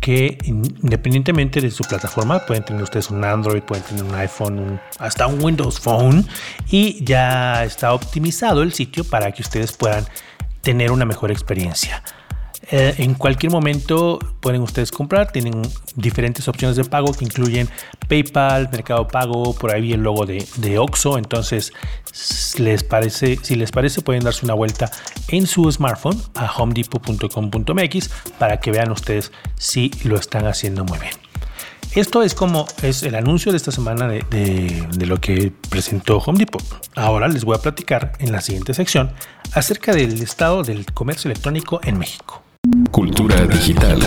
que 0.00 0.38
independientemente 0.44 1.60
de 1.60 1.70
su 1.70 1.82
plataforma, 1.82 2.40
pueden 2.40 2.64
tener 2.64 2.82
ustedes 2.82 3.10
un 3.10 3.24
Android, 3.24 3.62
pueden 3.62 3.82
tener 3.84 4.04
un 4.04 4.14
iPhone, 4.14 4.80
hasta 4.98 5.26
un 5.26 5.42
Windows 5.42 5.80
Phone 5.80 6.24
y 6.70 7.02
ya 7.04 7.64
está 7.64 7.92
optimizado 7.92 8.62
el 8.62 8.72
sitio 8.72 9.02
para 9.04 9.32
que 9.32 9.42
ustedes 9.42 9.72
puedan 9.72 10.04
tener 10.60 10.92
una 10.92 11.04
mejor 11.04 11.30
experiencia. 11.30 12.02
Eh, 12.70 12.94
en 12.98 13.14
cualquier 13.14 13.52
momento 13.52 14.18
pueden 14.40 14.60
ustedes 14.60 14.90
comprar, 14.90 15.30
tienen 15.30 15.62
diferentes 15.94 16.48
opciones 16.48 16.76
de 16.76 16.84
pago 16.84 17.12
que 17.12 17.24
incluyen 17.24 17.68
PayPal, 18.08 18.68
Mercado 18.72 19.06
Pago, 19.06 19.54
por 19.54 19.72
ahí 19.72 19.92
el 19.92 20.00
logo 20.00 20.26
de, 20.26 20.44
de 20.56 20.78
Oxxo, 20.78 21.16
entonces 21.16 21.72
les 22.58 22.82
parece, 22.82 23.38
si 23.40 23.54
les 23.54 23.70
parece 23.70 24.02
pueden 24.02 24.24
darse 24.24 24.44
una 24.44 24.54
vuelta 24.54 24.90
en 25.28 25.46
su 25.46 25.70
smartphone 25.70 26.20
a 26.34 26.50
homedepot.com.mx 26.50 28.10
para 28.38 28.58
que 28.58 28.72
vean 28.72 28.90
ustedes 28.90 29.30
si 29.56 29.92
lo 30.02 30.16
están 30.16 30.46
haciendo 30.46 30.84
muy 30.84 30.98
bien. 30.98 31.12
Esto 31.94 32.22
es 32.22 32.34
como 32.34 32.66
es 32.82 33.04
el 33.04 33.14
anuncio 33.14 33.52
de 33.52 33.56
esta 33.56 33.70
semana 33.70 34.06
de, 34.08 34.22
de, 34.28 35.06
lo 35.06 35.18
que 35.18 35.50
presentó 35.70 36.18
Home 36.18 36.38
Depot. 36.38 36.62
Ahora 36.94 37.26
les 37.26 37.44
voy 37.44 37.56
a 37.56 37.62
platicar 37.62 38.12
en 38.18 38.32
la 38.32 38.42
siguiente 38.42 38.74
sección 38.74 39.12
acerca 39.54 39.94
del 39.94 40.20
estado 40.20 40.62
del 40.62 40.84
comercio 40.92 41.30
electrónico 41.30 41.80
en 41.84 41.98
México. 41.98 42.45
Cultura 42.96 43.46
digital. 43.46 43.98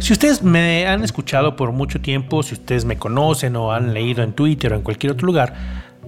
Si 0.00 0.12
ustedes 0.12 0.42
me 0.42 0.86
han 0.86 1.02
escuchado 1.02 1.56
por 1.56 1.72
mucho 1.72 1.98
tiempo, 1.98 2.42
si 2.42 2.52
ustedes 2.52 2.84
me 2.84 2.98
conocen 2.98 3.56
o 3.56 3.72
han 3.72 3.94
leído 3.94 4.22
en 4.22 4.34
Twitter 4.34 4.74
o 4.74 4.76
en 4.76 4.82
cualquier 4.82 5.12
otro 5.12 5.24
lugar, 5.24 5.54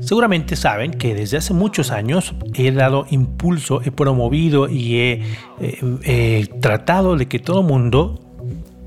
seguramente 0.00 0.54
saben 0.54 0.90
que 0.90 1.14
desde 1.14 1.38
hace 1.38 1.54
muchos 1.54 1.92
años 1.92 2.34
he 2.52 2.70
dado 2.72 3.06
impulso, 3.08 3.80
he 3.82 3.90
promovido 3.90 4.68
y 4.68 4.96
he 4.96 5.22
eh, 5.60 6.46
tratado 6.60 7.16
de 7.16 7.26
que 7.26 7.38
todo 7.38 7.62
mundo 7.62 8.20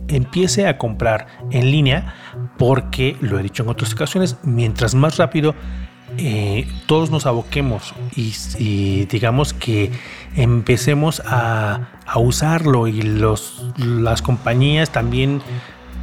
empiece 0.08 0.68
a 0.68 0.78
comprar 0.78 1.26
en 1.50 1.72
línea 1.72 2.14
porque, 2.60 3.16
lo 3.20 3.40
he 3.40 3.42
dicho 3.42 3.64
en 3.64 3.70
otras 3.70 3.92
ocasiones, 3.94 4.38
mientras 4.44 4.94
más 4.94 5.18
rápido 5.18 5.56
eh, 6.18 6.68
todos 6.86 7.10
nos 7.12 7.26
aboquemos 7.26 7.94
y, 8.16 9.06
digamos 9.06 9.54
que 9.54 9.92
empecemos 10.36 11.22
a, 11.26 11.90
usarlo 12.16 12.88
y 12.88 13.02
los, 13.02 13.64
las 13.78 14.22
compañías 14.22 14.92
también 14.92 15.42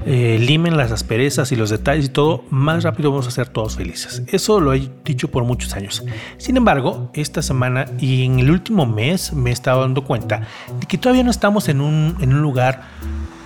eh, 0.07 0.39
limen 0.41 0.77
las 0.79 0.93
asperezas 0.93 1.53
y 1.53 1.57
los 1.57 1.69
detalles 1.69 2.07
y 2.07 2.09
todo, 2.09 2.45
más 2.51 2.85
rápido 2.85 3.11
vamos 3.11 3.27
a 3.27 3.31
ser 3.31 3.49
todos 3.49 3.77
felices. 3.77 4.23
Eso 4.29 4.59
lo 4.59 4.73
he 4.73 4.91
dicho 5.05 5.31
por 5.31 5.45
muchos 5.45 5.75
años. 5.75 6.03
Sin 6.39 6.57
embargo, 6.57 7.11
esta 7.15 7.43
semana 7.43 7.87
y 7.99 8.25
en 8.25 8.39
el 8.39 8.51
último 8.51 8.87
mes 8.87 9.33
me 9.35 9.51
he 9.51 9.53
estado 9.53 9.83
dando 9.83 10.05
cuenta 10.05 10.43
de 10.81 10.87
que 10.87 10.97
todavía 10.97 11.23
no 11.23 11.31
estamos 11.31 11.69
en 11.69 11.81
un, 11.81 12.17
en 12.21 12.33
un 12.33 12.41
lugar 12.41 12.83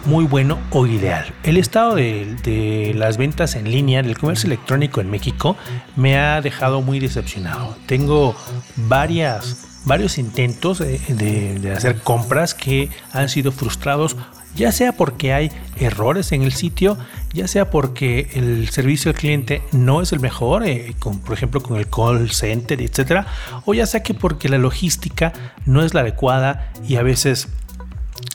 muy 0.07 0.25
bueno 0.25 0.59
o 0.71 0.87
ideal. 0.87 1.33
El 1.43 1.57
estado 1.57 1.95
de, 1.95 2.93
las 2.95 3.17
ventas 3.17 3.55
en 3.55 3.71
línea 3.71 4.03
del 4.03 4.19
comercio 4.19 4.47
electrónico 4.47 5.01
en 5.01 5.11
México 5.11 5.57
me 5.97 6.19
ha 6.19 6.41
dejado 6.41 6.83
muy 6.83 7.01
decepcionado. 7.01 7.77
Tengo 7.87 8.35
varios 8.77 10.19
intentos 10.19 10.79
de, 10.79 11.73
hacer 11.77 12.01
compras 12.01 12.55
que 12.55 12.91
han 13.13 13.29
sido 13.29 13.53
frustrados 13.53 14.17
ya 14.55 14.71
sea 14.71 14.93
porque 14.93 15.33
hay 15.33 15.51
errores 15.77 16.33
en 16.33 16.43
el 16.43 16.53
sitio, 16.53 16.97
ya 17.33 17.49
sea 17.49 17.71
porque 17.71 18.31
el 18.35 18.69
servicio 18.69 19.11
al 19.11 19.17
cliente 19.17 19.63
no 19.73 20.01
es 20.01 20.13
el 20.13 20.21
mejor, 20.21 20.65
eh, 20.65 20.95
por 21.01 21.33
ejemplo 21.33 21.61
con 21.61 21.77
el 21.77 21.89
call 21.89 22.31
center, 22.31 22.81
etcétera, 22.81 23.27
o 23.65 23.75
ya 23.75 23.87
sea 23.87 24.03
que 24.03 24.15
porque 24.15 24.49
la 24.49 24.59
logística 24.59 25.33
no 25.67 25.83
es 25.83 25.93
la 25.95 26.01
adecuada 26.03 26.71
y 26.87 26.97
a 26.97 27.03
veces 27.03 27.49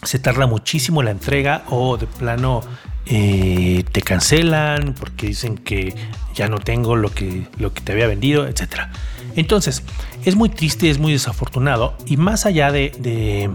se 0.03 0.19
tarda 0.19 0.47
muchísimo 0.47 1.03
la 1.03 1.11
entrega 1.11 1.63
o 1.69 1.97
de 1.97 2.07
plano 2.07 2.61
eh, 3.05 3.83
te 3.91 4.01
cancelan 4.01 4.93
porque 4.93 5.27
dicen 5.27 5.57
que 5.57 5.95
ya 6.35 6.47
no 6.47 6.59
tengo 6.59 6.95
lo 6.95 7.11
que, 7.11 7.47
lo 7.57 7.73
que 7.73 7.81
te 7.81 7.91
había 7.91 8.07
vendido, 8.07 8.47
etc. 8.47 8.87
Entonces, 9.35 9.83
es 10.25 10.35
muy 10.35 10.49
triste, 10.49 10.89
es 10.89 10.99
muy 10.99 11.11
desafortunado 11.13 11.95
y 12.05 12.17
más 12.17 12.45
allá 12.45 12.71
de, 12.71 12.91
de, 12.99 13.49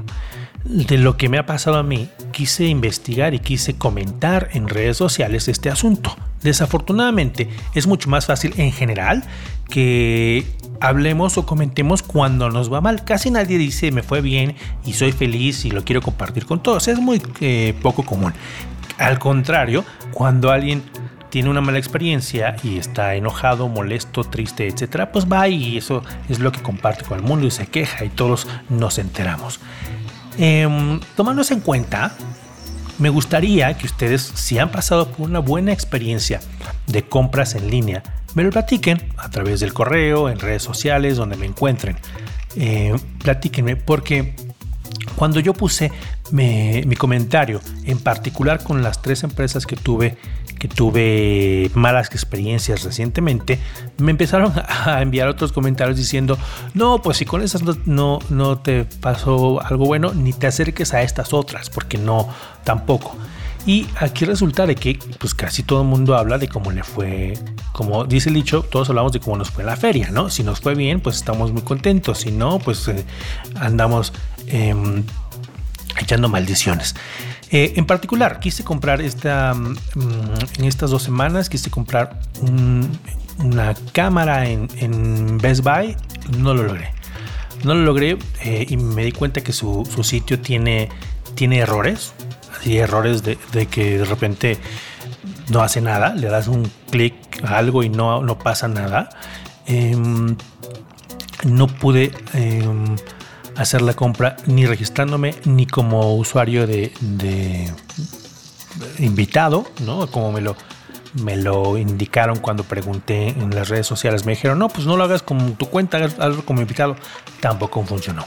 de 0.65 0.99
lo 0.99 1.17
que 1.17 1.29
me 1.29 1.39
ha 1.39 1.47
pasado 1.47 1.77
a 1.77 1.83
mí, 1.83 2.09
quise 2.33 2.67
investigar 2.67 3.33
y 3.35 3.39
quise 3.39 3.77
comentar 3.77 4.49
en 4.53 4.69
redes 4.69 4.97
sociales 4.97 5.49
este 5.49 5.71
asunto. 5.71 6.17
Desafortunadamente, 6.43 7.49
es 7.75 7.87
mucho 7.87 8.11
más 8.11 8.27
fácil 8.27 8.55
en 8.57 8.73
general 8.73 9.25
que 9.69 10.45
hablemos 10.81 11.39
o 11.39 11.47
comentemos 11.47 12.03
cuando 12.03 12.51
nos 12.51 12.73
va 12.73 12.81
mal. 12.81 13.05
Casi 13.05 13.31
nadie 13.31 13.59
dice 13.59 13.91
me 13.93 14.03
fue 14.03 14.21
bien 14.21 14.57
y 14.85 14.95
soy 14.95 15.13
feliz 15.13 15.65
y 15.65 15.71
lo 15.71 15.85
quiero 15.85 16.03
compartir 16.03 16.47
con 16.47 16.63
todos. 16.63 16.89
Es 16.89 16.99
muy 16.99 17.23
eh, 17.41 17.75
poco 17.83 18.05
común. 18.05 18.33
Al 18.99 19.19
contrario, 19.19 19.85
cuando 20.13 20.51
alguien 20.51 20.83
tiene 21.31 21.51
una 21.51 21.61
mala 21.61 21.79
experiencia 21.79 22.55
y 22.63 22.79
está 22.79 23.17
enojado, 23.17 23.69
molesto, 23.69 24.23
triste, 24.23 24.69
etcétera, 24.69 25.11
pues 25.11 25.27
va 25.27 25.49
y 25.49 25.77
eso 25.77 26.05
es 26.29 26.39
lo 26.39 26.53
que 26.53 26.63
comparte 26.63 27.05
con 27.05 27.19
el 27.19 27.25
mundo 27.25 27.47
y 27.47 27.51
se 27.51 27.67
queja 27.67 28.05
y 28.05 28.09
todos 28.09 28.47
nos 28.69 28.99
enteramos. 28.99 29.59
Eh, 30.39 31.01
tomándose 31.17 31.55
en 31.55 31.61
cuenta, 31.61 32.17
me 32.99 33.09
gustaría 33.09 33.77
que 33.77 33.87
ustedes, 33.87 34.23
si 34.23 34.59
han 34.59 34.71
pasado 34.71 35.09
por 35.09 35.29
una 35.29 35.41
buena 35.41 35.73
experiencia 35.73 36.41
de 36.87 37.03
compras 37.03 37.57
en 37.57 37.69
línea, 37.69 38.05
me 38.35 38.43
lo 38.43 38.51
platiquen 38.51 39.01
a 39.17 39.31
través 39.31 39.61
del 39.61 39.73
correo, 39.73 40.29
en 40.29 40.39
redes 40.39 40.63
sociales, 40.63 41.17
donde 41.17 41.37
me 41.37 41.47
encuentren. 41.47 41.97
Eh, 42.57 42.95
platíquenme, 43.23 43.77
porque 43.77 44.35
cuando 45.17 45.41
yo 45.41 45.55
puse 45.55 45.93
mi 46.31 46.97
comentario, 46.97 47.61
en 47.85 47.99
particular 47.99 48.63
con 48.63 48.83
las 48.83 49.03
tres 49.03 49.23
empresas 49.23 49.67
que 49.67 49.77
tuve, 49.77 50.17
que 50.59 50.69
tuve 50.69 51.71
malas 51.75 52.09
experiencias 52.11 52.83
recientemente, 52.83 53.59
me 53.99 54.11
empezaron 54.11 54.53
a 54.87 55.03
enviar 55.03 55.29
otros 55.29 55.53
comentarios 55.53 55.97
diciendo, 55.97 56.39
no, 56.73 57.03
pues 57.03 57.19
si 57.19 57.25
con 57.25 57.43
esas 57.43 57.63
no, 57.87 58.19
no, 58.31 58.59
te 58.59 58.85
pasó 58.85 59.61
algo 59.63 59.87
bueno, 59.87 60.13
ni 60.15 60.33
te 60.33 60.47
acerques 60.47 60.95
a 60.95 61.03
estas 61.03 61.33
otras, 61.33 61.71
porque 61.71 61.99
no, 61.99 62.29
tampoco. 62.65 63.17
Y 63.67 63.87
aquí 63.99 64.27
resulta 64.27 64.67
de 64.67 64.75
que 64.75 64.99
pues 65.19 65.35
casi 65.35 65.63
todo 65.63 65.83
el 65.83 65.89
mundo 65.89 66.17
habla 66.17 66.37
de 66.37 66.49
cómo 66.49 66.71
le 66.71 66.83
fue, 66.83 67.33
como 67.73 68.05
dice 68.05 68.29
el 68.29 68.35
dicho, 68.35 68.63
todos 68.63 68.91
hablamos 68.91 69.13
de 69.13 69.21
cómo 69.21 69.39
nos 69.39 69.51
fue 69.51 69.65
la 69.65 69.77
feria, 69.77 70.11
¿no? 70.11 70.29
Si 70.29 70.43
nos 70.43 70.61
fue 70.61 70.75
bien, 70.75 71.01
pues 71.01 71.17
estamos 71.17 71.51
muy 71.53 71.63
contentos, 71.63 72.19
si 72.19 72.31
no, 72.31 72.59
pues 72.59 72.87
eh, 72.89 73.05
andamos 73.55 74.13
em, 74.49 75.03
echando 75.99 76.29
maldiciones. 76.29 76.95
Eh, 77.51 77.73
en 77.77 77.87
particular, 77.87 78.39
quise 78.39 78.65
comprar 78.65 79.01
esta, 79.01 79.55
mm, 79.55 80.59
en 80.59 80.65
estas 80.67 80.91
dos 80.91 81.03
semanas, 81.03 81.49
quise 81.49 81.71
comprar 81.71 82.21
una 83.39 83.75
cámara 83.93 84.47
en, 84.47 85.39
Best 85.39 85.63
Buy, 85.63 85.97
no 86.37 86.53
lo 86.53 86.65
logré. 86.65 86.91
No 87.65 87.75
lo 87.75 87.83
logré 87.83 88.19
eh, 88.43 88.67
y 88.69 88.77
me 88.77 89.05
di 89.05 89.13
cuenta 89.13 89.41
que 89.41 89.55
su, 89.55 89.89
su 89.91 90.05
sitio 90.05 90.39
tiene, 90.39 90.91
tiene 91.35 91.61
errores 91.61 92.13
y 92.65 92.79
errores 92.79 93.23
de, 93.23 93.37
que 93.67 93.99
de 93.99 94.05
repente 94.05 94.59
no 95.51 95.63
hace 95.63 95.81
nada, 95.81 96.15
le 96.15 96.29
das 96.29 96.49
un 96.49 96.71
clic 96.91 97.15
a 97.45 97.59
algo 97.59 97.83
y 97.83 97.89
no, 97.89 98.23
no 98.23 98.39
pasa 98.39 98.69
nada. 98.69 99.11
Em, 99.67 100.37
no 101.45 101.67
pude 101.67 102.13
em, 102.33 102.97
hacer 103.57 103.83
la 103.83 103.95
compra 103.95 104.37
ni 104.47 104.67
registrándome 104.67 105.35
ni 105.45 105.67
como 105.67 106.15
usuario 106.17 106.67
de, 106.67 106.93
invitado, 108.99 109.67
¿no? 109.85 110.07
Como 110.11 110.33
me 110.33 110.41
lo, 110.41 110.57
me 111.23 111.37
lo 111.37 111.77
indicaron 111.79 112.39
cuando 112.39 112.65
pregunté 112.65 113.29
en 113.29 113.55
las 113.55 113.69
redes 113.69 113.87
sociales. 113.87 114.25
Me 114.25 114.33
dijeron, 114.33 114.59
no, 114.59 114.69
pues 114.69 114.87
no 114.87 114.97
lo 114.97 115.05
hagas 115.05 115.23
con 115.23 115.55
tu 115.55 115.67
cuenta, 115.67 115.99
hazlo 115.99 116.45
como 116.45 116.61
invitado. 116.61 116.97
Tampoco 117.41 117.85
funcionó. 117.85 118.25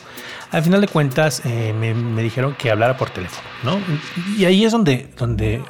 Al 0.51 0.63
final 0.63 0.81
de 0.81 0.87
cuentas, 0.87 1.41
eh, 1.45 1.73
me, 1.73 2.21
dijeron 2.23 2.55
que 2.57 2.71
hablara 2.71 2.97
por 2.97 3.09
teléfono, 3.09 3.47
¿no? 3.63 3.79
Y 4.37 4.45
ahí 4.45 4.63
es 4.63 4.71
donde, 4.71 5.09
donde 5.17 5.61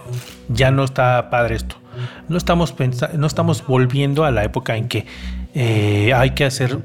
ya 0.49 0.71
no 0.71 0.83
está 0.83 1.29
padre 1.29 1.55
esto. 1.55 1.77
No 2.29 2.37
estamos, 2.37 2.75
no 3.13 3.25
estamos 3.25 3.65
volviendo 3.65 4.23
a 4.23 4.31
la 4.31 4.43
época 4.43 4.77
en 4.77 4.87
que 4.87 5.05
eh, 5.55 6.13
hay 6.13 6.31
que 6.31 6.45
hacer 6.45 6.79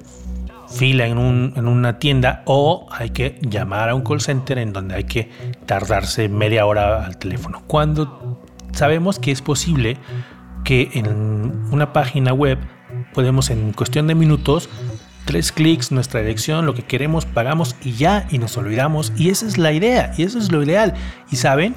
fila 0.68 1.06
en, 1.06 1.18
un, 1.18 1.52
en, 1.54 1.68
una 1.68 1.98
tienda 1.98 2.42
o 2.46 2.86
hay 2.90 3.10
que 3.10 3.38
llamar 3.42 3.90
a 3.90 3.94
un 3.94 4.02
call 4.02 4.22
center 4.22 4.56
en 4.56 4.72
donde 4.72 4.94
hay 4.94 5.04
que 5.04 5.28
tardarse 5.66 6.30
media 6.30 6.64
hora 6.64 7.04
al 7.04 7.18
teléfono. 7.18 7.62
Cuando 7.66 8.40
sabemos 8.72 9.18
que 9.18 9.32
es 9.32 9.42
posible 9.42 9.98
que 10.64 10.90
en 10.94 11.68
una 11.70 11.92
página 11.92 12.32
web 12.32 12.58
podemos 13.12 13.50
en 13.50 13.72
cuestión 13.72 14.06
de 14.06 14.14
minutos 14.14 14.68
tres 15.24 15.52
clics, 15.52 15.92
nuestra 15.92 16.20
dirección, 16.20 16.66
lo 16.66 16.74
que 16.74 16.82
queremos, 16.82 17.26
pagamos 17.26 17.76
y 17.82 17.92
ya, 17.92 18.26
y 18.30 18.38
nos 18.38 18.56
olvidamos. 18.56 19.12
Y 19.16 19.30
esa 19.30 19.46
es 19.46 19.58
la 19.58 19.72
idea, 19.72 20.12
y 20.16 20.22
eso 20.24 20.38
es 20.38 20.52
lo 20.52 20.62
ideal. 20.62 20.94
Y 21.30 21.36
saben, 21.36 21.74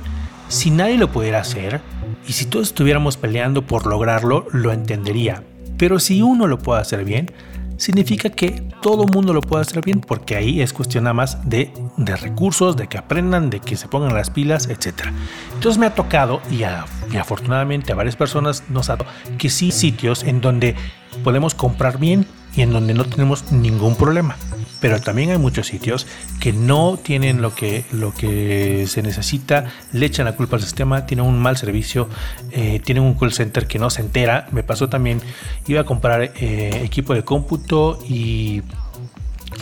si 0.48 0.72
nadie 0.72 0.98
lo 0.98 1.12
pudiera 1.12 1.40
hacer, 1.40 1.82
y 2.28 2.34
si 2.34 2.46
todos 2.46 2.68
estuviéramos 2.68 3.18
peleando 3.18 3.66
por 3.66 3.86
lograrlo, 3.86 4.48
lo 4.52 4.72
entendería. 4.72 5.44
Pero 5.78 6.00
si 6.00 6.22
uno 6.22 6.48
lo 6.48 6.60
puede 6.60 6.82
hacer 6.82 7.04
bien, 7.04 7.32
significa 7.78 8.30
que 8.30 8.64
todo 8.82 9.06
mundo 9.06 9.34
lo 9.34 9.42
puede 9.42 9.62
hacer 9.62 9.84
bien, 9.84 10.02
porque 10.02 10.36
ahí 10.36 10.62
es 10.62 10.74
cuestión 10.74 11.04
nada 11.04 11.14
más 11.14 11.50
de, 11.50 11.72
de 11.98 12.16
recursos, 12.16 12.78
de 12.78 12.88
que 12.88 12.98
aprendan, 12.98 13.50
de 13.50 13.60
que 13.60 13.76
se 13.76 13.88
pongan 13.88 14.14
las 14.14 14.30
pilas, 14.30 14.70
etc. 14.70 15.08
Entonces 15.54 15.78
me 15.78 15.86
ha 15.86 15.94
tocado, 15.94 16.42
y, 16.50 16.62
y 16.62 17.18
afortunadamente 17.18 17.92
a 17.92 17.96
varias 17.96 18.16
personas 18.16 18.64
nos 18.70 18.90
ha 18.90 18.98
tocado, 18.98 19.16
que 19.38 19.50
sí 19.50 19.72
sitios 19.72 20.24
en 20.24 20.42
donde 20.42 20.76
podemos 21.24 21.54
comprar 21.56 21.98
bien 21.98 22.26
y 22.56 22.62
en 22.62 22.72
donde 22.72 22.94
no 22.94 23.06
tenemos 23.06 23.52
ningún 23.52 23.96
problema. 23.96 24.36
Pero 24.82 25.02
también 25.02 25.32
hay 25.32 25.38
muchos 25.38 25.68
sitios 25.68 26.06
que 26.40 26.54
no 26.54 27.00
tienen 27.02 27.42
lo 27.42 27.56
que, 27.56 27.86
lo 27.92 28.14
que 28.14 28.86
se 28.88 29.02
necesita, 29.02 29.72
le 29.94 30.06
echan 30.06 30.26
la 30.26 30.36
culpa 30.36 30.58
al 30.58 30.62
sistema, 30.62 31.06
tienen 31.06 31.26
un 31.26 31.40
mal 31.40 31.58
servicio, 31.58 32.08
eh, 32.52 32.80
tienen 32.84 33.04
un 33.04 33.16
call 33.16 33.34
center 33.34 33.68
que 33.68 33.80
no 33.80 33.90
se 33.90 34.02
entera. 34.02 34.48
Me 34.52 34.64
pasó 34.64 34.90
también, 34.90 35.22
iba 35.68 35.82
a 35.82 35.86
comprar 35.86 36.22
eh, 36.36 36.82
equipo 36.84 37.14
de 37.14 37.24
cómputo 37.24 38.00
y 38.08 38.62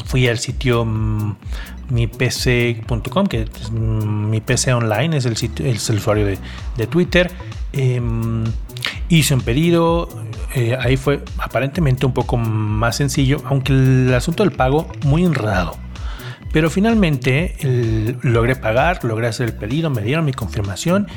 fui 0.06 0.28
al 0.28 0.40
sitio 0.40 0.84
mm, 0.84 1.36
mipc.com, 1.90 3.28
que 3.28 3.44
es 3.44 3.72
mm, 3.72 4.30
mi 4.30 4.42
PC 4.42 4.74
online, 4.74 5.18
es 5.18 5.26
el, 5.26 5.38
sitio, 5.38 5.66
es 5.66 5.90
el 5.90 5.98
usuario 5.98 6.26
de, 6.26 6.38
de 6.76 6.88
Twitter. 6.88 7.32
Em, 7.72 8.44
hice 9.18 9.34
un 9.34 9.42
pedido, 9.42 10.10
eh, 10.56 10.78
ahí 10.80 10.98
fue 10.98 11.24
aparentemente 11.38 12.06
un 12.06 12.14
poco 12.14 12.38
más 12.38 12.96
sencillo, 12.98 13.42
aunque 13.46 13.74
el 13.74 14.14
asunto 14.14 14.44
del 14.44 14.52
pago 14.52 14.88
muy 15.06 15.24
enredado. 15.26 15.78
Pero 16.52 16.70
finalmente 16.70 17.56
logré 18.22 18.56
pagar, 18.56 19.04
logré 19.04 19.28
hacer 19.28 19.48
el 19.50 19.56
pedido, 19.56 19.90
me 19.90 20.04
dieron 20.04 20.24
mi 20.24 20.34
confirmación 20.34 21.08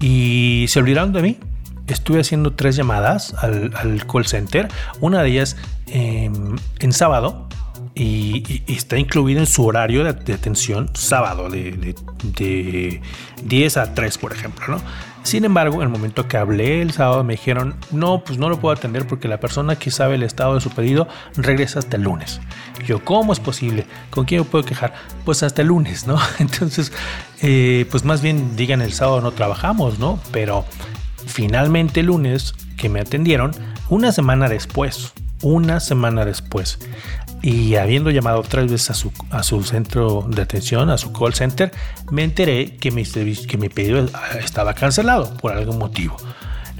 y 0.00 0.64
se 0.68 0.78
olvidaron 0.78 1.12
de 1.12 1.22
mí. 1.22 1.38
Estuve 1.86 2.20
haciendo 2.20 2.54
tres 2.54 2.76
llamadas 2.76 3.34
al, 3.34 4.06
call 4.06 4.26
center, 4.26 4.68
una 5.00 5.22
de 5.22 5.28
ellas 5.28 5.56
em, 5.86 6.56
en 6.80 6.92
sábado, 6.92 7.46
y, 7.94 8.62
está 8.66 8.98
incluido 8.98 9.40
en 9.40 9.46
su 9.46 9.64
horario 9.64 10.04
de, 10.04 10.32
atención 10.32 10.90
sábado 10.94 11.48
de, 11.48 11.94
de, 12.22 13.00
10 13.44 13.76
a 13.76 13.94
3, 13.94 14.18
por 14.18 14.32
ejemplo, 14.32 14.66
¿no? 14.68 14.82
Sin 15.26 15.44
embargo, 15.44 15.78
en 15.78 15.82
el 15.82 15.88
momento 15.88 16.28
que 16.28 16.36
hablé 16.36 16.80
el 16.80 16.92
sábado 16.92 17.24
me 17.24 17.32
dijeron, 17.32 17.74
no, 17.90 18.22
pues 18.22 18.38
no 18.38 18.48
lo 18.48 18.60
puedo 18.60 18.72
atender 18.72 19.08
porque 19.08 19.26
la 19.26 19.40
persona 19.40 19.74
que 19.74 19.90
sabe 19.90 20.14
el 20.14 20.22
estado 20.22 20.54
de 20.54 20.60
su 20.60 20.70
pedido 20.70 21.08
regresa 21.34 21.80
hasta 21.80 21.96
el 21.96 22.04
lunes. 22.04 22.40
yo, 22.86 23.04
¿cómo 23.04 23.32
es 23.32 23.40
posible? 23.40 23.88
¿Con 24.10 24.24
quién 24.24 24.42
me 24.42 24.46
puedo 24.46 24.64
quejar? 24.64 24.94
Pues 25.24 25.42
hasta 25.42 25.62
el 25.62 25.68
lunes, 25.68 26.06
¿no? 26.06 26.16
Entonces, 26.38 26.92
eh, 27.42 27.86
pues 27.90 28.04
más 28.04 28.22
bien 28.22 28.54
digan 28.54 28.80
el 28.80 28.92
sábado 28.92 29.20
no 29.20 29.32
trabajamos, 29.32 29.98
¿no? 29.98 30.20
Pero 30.30 30.64
finalmente 31.26 31.98
el 32.00 32.06
lunes 32.06 32.54
que 32.76 32.88
me 32.88 33.00
atendieron, 33.00 33.50
una 33.88 34.12
semana 34.12 34.48
después, 34.48 35.12
una 35.42 35.80
semana 35.80 36.24
después, 36.24 36.78
y 37.46 37.76
habiendo 37.76 38.10
llamado 38.10 38.42
tres 38.42 38.68
veces 38.72 38.90
a 38.90 38.94
su, 38.94 39.12
a 39.30 39.44
su 39.44 39.62
centro 39.62 40.26
de 40.28 40.42
atención, 40.42 40.90
a 40.90 40.98
su 40.98 41.12
call 41.12 41.32
center, 41.32 41.70
me 42.10 42.24
enteré 42.24 42.76
que 42.76 42.90
mi, 42.90 43.04
que 43.04 43.56
mi 43.56 43.68
pedido 43.68 44.04
estaba 44.40 44.74
cancelado 44.74 45.32
por 45.36 45.52
algún 45.52 45.78
motivo. 45.78 46.16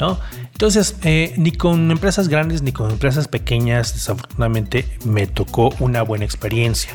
¿no? 0.00 0.18
Entonces, 0.56 0.96
eh, 1.02 1.34
ni 1.36 1.52
con 1.52 1.90
empresas 1.90 2.28
grandes 2.28 2.62
ni 2.62 2.72
con 2.72 2.90
empresas 2.90 3.28
pequeñas, 3.28 3.92
desafortunadamente, 3.92 4.88
me 5.04 5.26
tocó 5.26 5.68
una 5.80 6.00
buena 6.00 6.24
experiencia. 6.24 6.92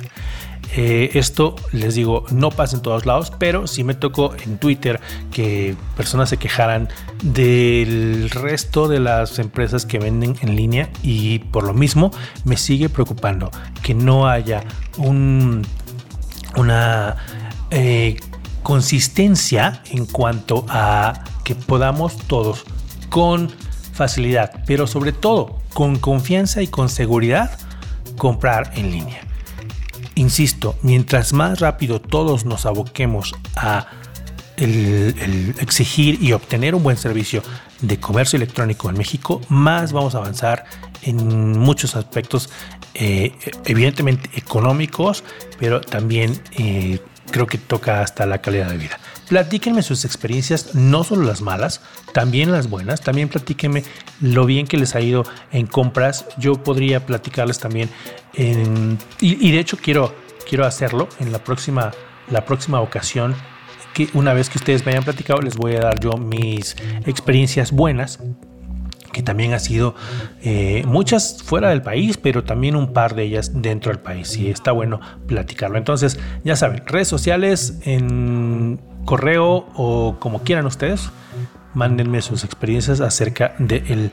Eh, 0.76 1.12
esto 1.14 1.56
les 1.72 1.94
digo, 1.94 2.26
no 2.32 2.50
pasa 2.50 2.78
en 2.78 2.82
todos 2.82 3.06
lados, 3.06 3.32
pero 3.38 3.68
sí 3.68 3.84
me 3.84 3.94
tocó 3.94 4.34
en 4.44 4.58
Twitter 4.58 5.00
que 5.32 5.76
personas 5.96 6.30
se 6.30 6.38
quejaran 6.38 6.90
del 7.22 8.32
resto 8.32 8.88
de 8.88 9.00
las 9.00 9.38
empresas 9.38 9.86
que 9.86 10.00
venden 10.00 10.36
en 10.42 10.56
línea 10.56 10.90
y 11.04 11.38
por 11.38 11.64
lo 11.64 11.76
mismo 11.76 12.10
me 12.46 12.58
sigue 12.58 12.90
preocupando 12.90 13.52
que 13.84 13.94
no 13.94 14.28
haya 14.28 14.64
un, 14.98 15.62
una 16.58 17.16
eh, 17.70 18.18
consistencia 18.64 19.84
en 19.92 20.08
cuanto 20.08 20.66
a 20.68 21.26
que 21.44 21.54
podamos 21.54 22.18
todos 22.26 22.66
con 23.12 23.52
facilidad, 23.94 24.64
pero 24.66 24.88
sobre 24.88 25.12
todo 25.12 25.62
con 25.74 25.98
confianza 26.00 26.62
y 26.62 26.68
con 26.68 26.88
seguridad 26.88 27.60
comprar 28.18 28.72
en 28.76 28.90
línea. 28.90 29.22
Insisto, 30.16 30.76
mientras 30.82 31.34
más 31.34 31.60
rápido 31.60 32.00
todos 32.00 32.46
nos 32.46 32.66
aboquemos 32.66 33.36
a 33.56 33.88
exigir 34.58 36.22
y 36.22 36.32
obtener 36.32 36.74
un 36.74 36.84
buen 36.84 36.96
servicio 36.96 37.44
de 37.82 38.00
comercio 38.00 38.38
electrónico 38.38 38.90
en 38.90 38.98
México, 38.98 39.42
más 39.50 39.92
vamos 39.92 40.16
a 40.16 40.20
avanzar 40.20 40.64
en 41.02 41.60
muchos 41.60 41.96
aspectos, 41.96 42.50
eh, 42.94 43.34
evidentemente 43.66 44.30
económicos, 44.36 45.24
pero 45.60 45.82
también 45.82 46.42
eh, 46.58 47.00
creo 47.30 47.46
que 47.46 47.58
toca 47.58 48.02
hasta 48.02 48.26
la 48.26 48.38
calidad 48.40 48.70
de 48.70 48.78
vida. 48.78 49.00
Platíquenme 49.32 49.82
sus 49.82 50.04
experiencias, 50.04 50.76
no 50.76 51.06
solo 51.06 51.24
las 51.24 51.40
malas, 51.40 51.80
también 52.12 52.52
las 52.52 52.70
buenas. 52.70 53.00
También 53.00 53.30
platíquenme 53.30 53.86
lo 54.20 54.46
bien 54.46 54.68
que 54.68 54.76
les 54.76 54.94
ha 54.94 55.00
ido 55.00 55.24
en 55.54 55.68
compras. 55.68 56.26
Yo 56.38 56.62
podría 56.62 57.06
platicarles 57.06 57.58
también 57.58 57.90
y, 58.34 59.52
de 59.54 59.58
hecho 59.58 59.78
quiero, 59.78 60.14
quiero 60.50 60.66
hacerlo 60.66 61.08
en 61.22 61.32
la 61.32 61.42
próxima, 61.42 61.92
la 62.30 62.44
próxima 62.44 62.82
ocasión. 62.82 63.34
Que 63.94 64.10
una 64.16 64.34
vez 64.34 64.50
que 64.50 64.58
ustedes 64.58 64.86
me 64.86 64.92
hayan 64.92 65.06
platicado, 65.06 65.40
les 65.40 65.56
voy 65.56 65.78
a 65.78 65.80
dar 65.80 65.98
yo 66.02 66.18
mis 66.18 66.76
experiencias 67.06 67.72
buenas 67.72 68.20
que 69.14 69.24
también 69.24 69.54
ha 69.54 69.60
sido 69.60 69.96
eh, 70.42 70.84
muchas 70.86 71.42
fuera 71.42 71.70
del 71.70 71.82
país, 71.82 72.18
pero 72.18 72.44
también 72.44 72.76
un 72.76 72.92
par 72.92 73.16
de 73.16 73.24
ellas 73.24 73.62
dentro 73.62 73.94
del 73.94 74.02
país. 74.02 74.36
Y 74.36 74.50
está 74.50 74.74
bueno 74.74 75.00
platicarlo. 75.26 75.78
Entonces, 75.78 76.20
ya 76.44 76.58
saben, 76.58 76.84
redes 76.86 77.08
sociales 77.08 77.80
en 77.84 78.91
correo 79.06 79.68
o 79.76 80.18
como 80.20 80.44
quieran 80.44 80.66
ustedes, 80.66 81.10
mándenme 81.74 82.22
sus 82.22 82.44
experiencias 82.44 83.02
acerca 83.02 83.56
del 83.60 84.12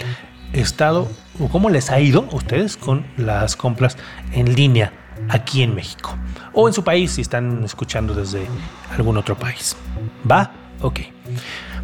estado 0.53 1.09
o 1.39 1.49
cómo 1.49 1.71
les 1.71 1.91
ha 1.91 2.01
ido 2.01 2.27
a 2.33 2.37
ustedes 2.37 2.77
con 2.77 3.07
las 3.17 3.57
compras 3.57 3.97
en 4.33 4.55
línea 4.55 4.93
aquí 5.29 5.63
en 5.63 5.75
México 5.75 6.17
o 6.53 6.69
en 6.69 6.75
su 6.75 6.83
país 6.83 7.13
si 7.13 7.23
están 7.23 7.65
escuchando 7.65 8.15
desde 8.15 8.47
algún 8.97 9.17
otro 9.17 9.37
país. 9.37 9.77
¿Va? 10.31 10.51
Ok. 10.81 11.01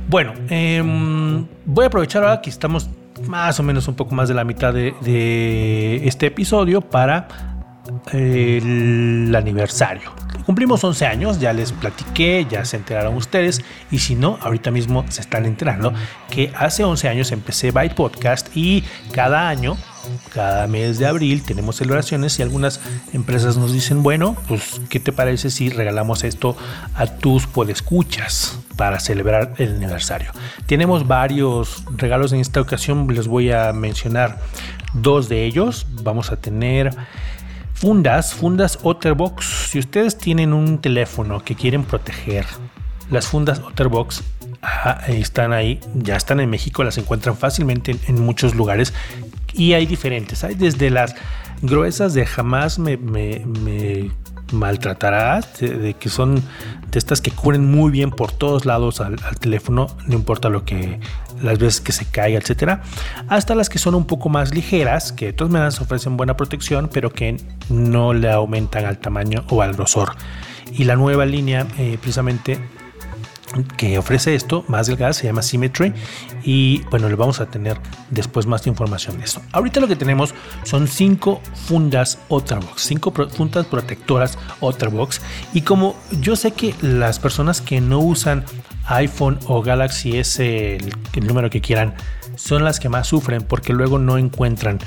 Bueno, 0.08 0.34
em, 0.48 1.46
voy 1.64 1.84
a 1.84 1.86
aprovechar 1.88 2.22
ahora 2.24 2.40
que 2.40 2.50
estamos 2.50 2.88
más 3.26 3.58
o 3.60 3.62
menos 3.62 3.88
un 3.88 3.94
poco 3.94 4.14
más 4.14 4.28
de 4.28 4.34
la 4.34 4.44
mitad 4.44 4.72
de, 4.72 6.02
este 6.04 6.26
episodio 6.26 6.80
para 6.80 7.28
el 8.12 9.34
aniversario. 9.36 10.12
Cumplimos 10.46 10.84
11 10.84 11.06
años, 11.06 11.40
ya 11.40 11.52
les 11.52 11.72
platiqué, 11.72 12.46
ya 12.48 12.64
se 12.64 12.76
enteraron 12.76 13.16
ustedes 13.16 13.62
y 13.90 13.98
si 13.98 14.14
no, 14.14 14.38
ahorita 14.42 14.70
mismo 14.70 15.04
se 15.08 15.22
están 15.22 15.46
enterando 15.46 15.92
que 16.30 16.52
hace 16.56 16.84
11 16.84 17.08
años 17.08 17.32
empecé 17.32 17.70
Byte 17.70 17.94
Podcast 17.94 18.54
y 18.54 18.84
cada 19.12 19.48
año 19.48 19.76
cada 20.32 20.66
mes 20.66 20.98
de 20.98 21.06
abril 21.06 21.42
tenemos 21.42 21.76
celebraciones 21.76 22.38
y 22.38 22.42
algunas 22.42 22.80
empresas 23.12 23.56
nos 23.56 23.72
dicen, 23.72 24.02
bueno, 24.02 24.36
pues, 24.48 24.80
¿qué 24.88 25.00
te 25.00 25.12
parece 25.12 25.50
si 25.50 25.70
regalamos 25.70 26.24
esto 26.24 26.56
a 26.94 27.06
tus 27.06 27.46
podescuchas 27.46 28.58
para 28.76 29.00
celebrar 29.00 29.54
el 29.58 29.76
aniversario? 29.76 30.32
Tenemos 30.66 31.06
varios 31.06 31.84
regalos 31.96 32.32
en 32.32 32.40
esta 32.40 32.60
ocasión, 32.60 33.06
les 33.14 33.28
voy 33.28 33.50
a 33.52 33.72
mencionar 33.72 34.38
dos 34.94 35.28
de 35.28 35.44
ellos. 35.44 35.86
Vamos 36.02 36.30
a 36.30 36.36
tener 36.36 36.94
fundas, 37.84 38.32
fundas 38.32 38.78
Otterbox. 38.82 39.68
Si 39.68 39.78
ustedes 39.78 40.16
tienen 40.16 40.54
un 40.54 40.78
teléfono 40.78 41.44
que 41.44 41.54
quieren 41.54 41.84
proteger, 41.84 42.46
las 43.10 43.26
fundas 43.26 43.58
Otterbox 43.58 44.24
están 45.08 45.52
ahí, 45.52 45.80
ya 45.94 46.16
están 46.16 46.40
en 46.40 46.48
México, 46.48 46.82
las 46.82 46.96
encuentran 46.96 47.36
fácilmente 47.36 47.94
en 48.08 48.24
muchos 48.24 48.54
lugares 48.54 48.94
y 49.52 49.74
hay 49.74 49.84
diferentes. 49.84 50.44
Hay 50.44 50.54
desde 50.54 50.88
las 50.88 51.14
gruesas 51.60 52.14
de 52.14 52.24
jamás 52.24 52.78
me, 52.78 52.96
me, 52.96 54.10
maltratarás, 54.50 55.60
de, 55.60 55.92
que 55.92 56.08
son 56.08 56.36
de 56.90 56.98
estas 56.98 57.20
que 57.20 57.32
cubren 57.32 57.70
muy 57.70 57.90
bien 57.90 58.10
por 58.10 58.32
todos 58.32 58.64
lados 58.64 59.02
al, 59.02 59.18
teléfono, 59.40 59.88
no 60.06 60.14
importa 60.14 60.48
lo 60.48 60.64
que 60.64 61.00
las 61.42 61.58
veces 61.58 61.80
que 61.80 61.92
se 61.92 62.06
caiga, 62.06 62.38
etcétera, 62.38 62.82
hasta 63.28 63.54
las 63.54 63.68
que 63.68 63.78
son 63.78 63.94
un 63.94 64.06
poco 64.06 64.28
más 64.28 64.54
ligeras, 64.54 65.12
que 65.12 65.26
de 65.26 65.32
todas 65.32 65.52
maneras 65.52 65.80
ofrecen 65.80 66.16
buena 66.16 66.36
protección, 66.36 66.90
pero 66.92 67.12
que 67.12 67.36
no 67.68 68.12
le 68.14 68.30
aumentan 68.30 68.84
al 68.84 68.98
tamaño 68.98 69.44
o 69.48 69.62
al 69.62 69.74
grosor. 69.74 70.14
Y 70.72 70.84
la 70.84 70.96
nueva 70.96 71.26
línea, 71.26 71.66
eh, 71.78 71.98
precisamente 72.00 72.58
que 73.76 73.98
ofrece 73.98 74.34
esto 74.34 74.64
más 74.68 74.86
delgada 74.86 75.12
se 75.12 75.26
llama 75.26 75.42
Symmetry 75.42 75.92
y 76.42 76.82
bueno 76.90 77.08
le 77.08 77.14
vamos 77.14 77.40
a 77.40 77.46
tener 77.46 77.78
después 78.10 78.46
más 78.46 78.66
información 78.66 79.18
de 79.18 79.24
eso 79.24 79.40
ahorita 79.52 79.80
lo 79.80 79.86
que 79.86 79.96
tenemos 79.96 80.34
son 80.64 80.88
cinco 80.88 81.40
fundas 81.66 82.18
Otterbox 82.28 82.82
cinco 82.82 83.12
fundas 83.12 83.66
protectoras 83.66 84.38
Otterbox 84.60 85.20
y 85.52 85.62
como 85.62 85.94
yo 86.20 86.36
sé 86.36 86.52
que 86.52 86.74
las 86.80 87.18
personas 87.18 87.60
que 87.60 87.80
no 87.80 88.00
usan 88.00 88.44
iPhone 88.86 89.38
o 89.46 89.62
Galaxy 89.62 90.18
S 90.18 90.76
el, 90.76 91.26
número 91.26 91.50
que 91.50 91.60
quieran 91.60 91.94
son 92.36 92.64
las 92.64 92.80
que 92.80 92.88
más 92.88 93.06
sufren 93.06 93.42
porque 93.42 93.72
luego 93.72 93.98
no 93.98 94.18
encuentran 94.18 94.78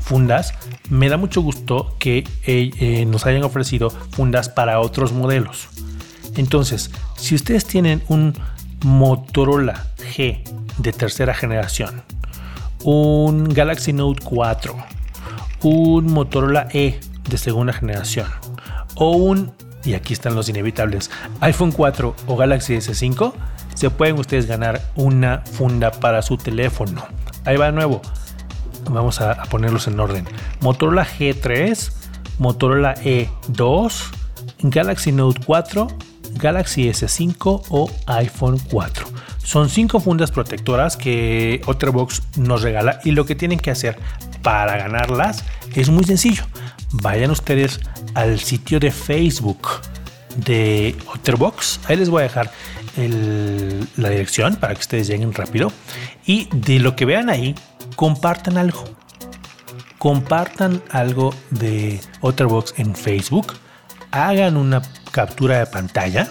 fundas. 0.00 0.54
Me 0.90 1.08
da 1.08 1.16
mucho 1.16 1.42
gusto 1.42 1.96
que 1.98 2.24
eh, 2.46 2.70
eh, 2.78 3.04
nos 3.06 3.26
hayan 3.26 3.44
ofrecido 3.44 3.90
fundas 3.90 4.48
para 4.48 4.80
otros 4.80 5.12
modelos. 5.12 5.68
Entonces, 6.36 6.90
si 7.16 7.34
ustedes 7.34 7.64
tienen 7.64 8.02
un 8.08 8.34
Motorola 8.84 9.86
G 10.16 10.42
de 10.78 10.92
tercera 10.92 11.34
generación, 11.34 12.02
un 12.84 13.48
Galaxy 13.48 13.92
Note 13.92 14.22
4, 14.24 14.76
un 15.62 16.12
Motorola 16.12 16.68
E 16.72 17.00
de 17.28 17.38
segunda 17.38 17.72
generación 17.72 18.28
o 18.94 19.16
un, 19.16 19.52
y 19.84 19.94
aquí 19.94 20.12
están 20.12 20.34
los 20.34 20.48
inevitables, 20.48 21.10
iPhone 21.40 21.72
4 21.72 22.14
o 22.26 22.36
Galaxy 22.36 22.74
S5, 22.74 23.32
se 23.74 23.90
pueden 23.90 24.18
ustedes 24.18 24.46
ganar 24.46 24.82
una 24.96 25.42
funda 25.52 25.90
para 25.90 26.22
su 26.22 26.36
teléfono. 26.36 27.04
Ahí 27.44 27.56
va 27.56 27.66
de 27.66 27.72
nuevo. 27.72 28.02
Vamos 28.90 29.20
a, 29.20 29.32
a 29.32 29.44
ponerlos 29.44 29.86
en 29.86 30.00
orden. 30.00 30.26
Motorola 30.60 31.06
G3, 31.06 31.92
Motorola 32.38 32.94
E2, 32.96 33.92
Galaxy 34.62 35.12
Note 35.12 35.40
4 35.44 35.88
Galaxy 36.34 36.88
S5 36.88 37.64
o 37.70 37.90
iPhone 38.06 38.58
4. 38.70 39.06
Son 39.42 39.68
cinco 39.68 40.00
fundas 40.00 40.30
protectoras 40.30 40.96
que 40.96 41.62
Otterbox 41.66 42.22
nos 42.36 42.62
regala 42.62 43.00
y 43.04 43.12
lo 43.12 43.24
que 43.24 43.34
tienen 43.34 43.58
que 43.58 43.70
hacer 43.70 43.98
para 44.42 44.76
ganarlas 44.76 45.44
es 45.74 45.90
muy 45.90 46.04
sencillo. 46.04 46.44
Vayan 46.92 47.30
ustedes 47.30 47.80
al 48.14 48.38
sitio 48.40 48.80
de 48.80 48.90
Facebook 48.90 49.68
de 50.36 50.96
Otterbox. 51.12 51.80
Ahí 51.86 51.96
les 51.96 52.08
voy 52.08 52.20
a 52.20 52.22
dejar 52.24 52.50
la 53.96 54.08
dirección 54.08 54.56
para 54.56 54.74
que 54.74 54.80
ustedes 54.80 55.06
lleguen 55.06 55.32
rápido. 55.32 55.70
Y 56.24 56.48
de 56.52 56.78
lo 56.78 56.96
que 56.96 57.04
vean 57.04 57.28
ahí, 57.30 57.54
compartan 57.96 58.56
algo. 58.56 58.84
Compartan 59.98 60.82
algo 60.90 61.34
de 61.50 62.00
Otterbox 62.20 62.74
en 62.78 62.94
Facebook. 62.94 63.54
Hagan 64.10 64.56
una 64.56 64.82
captura 65.10 65.58
de 65.58 65.66
pantalla 65.66 66.28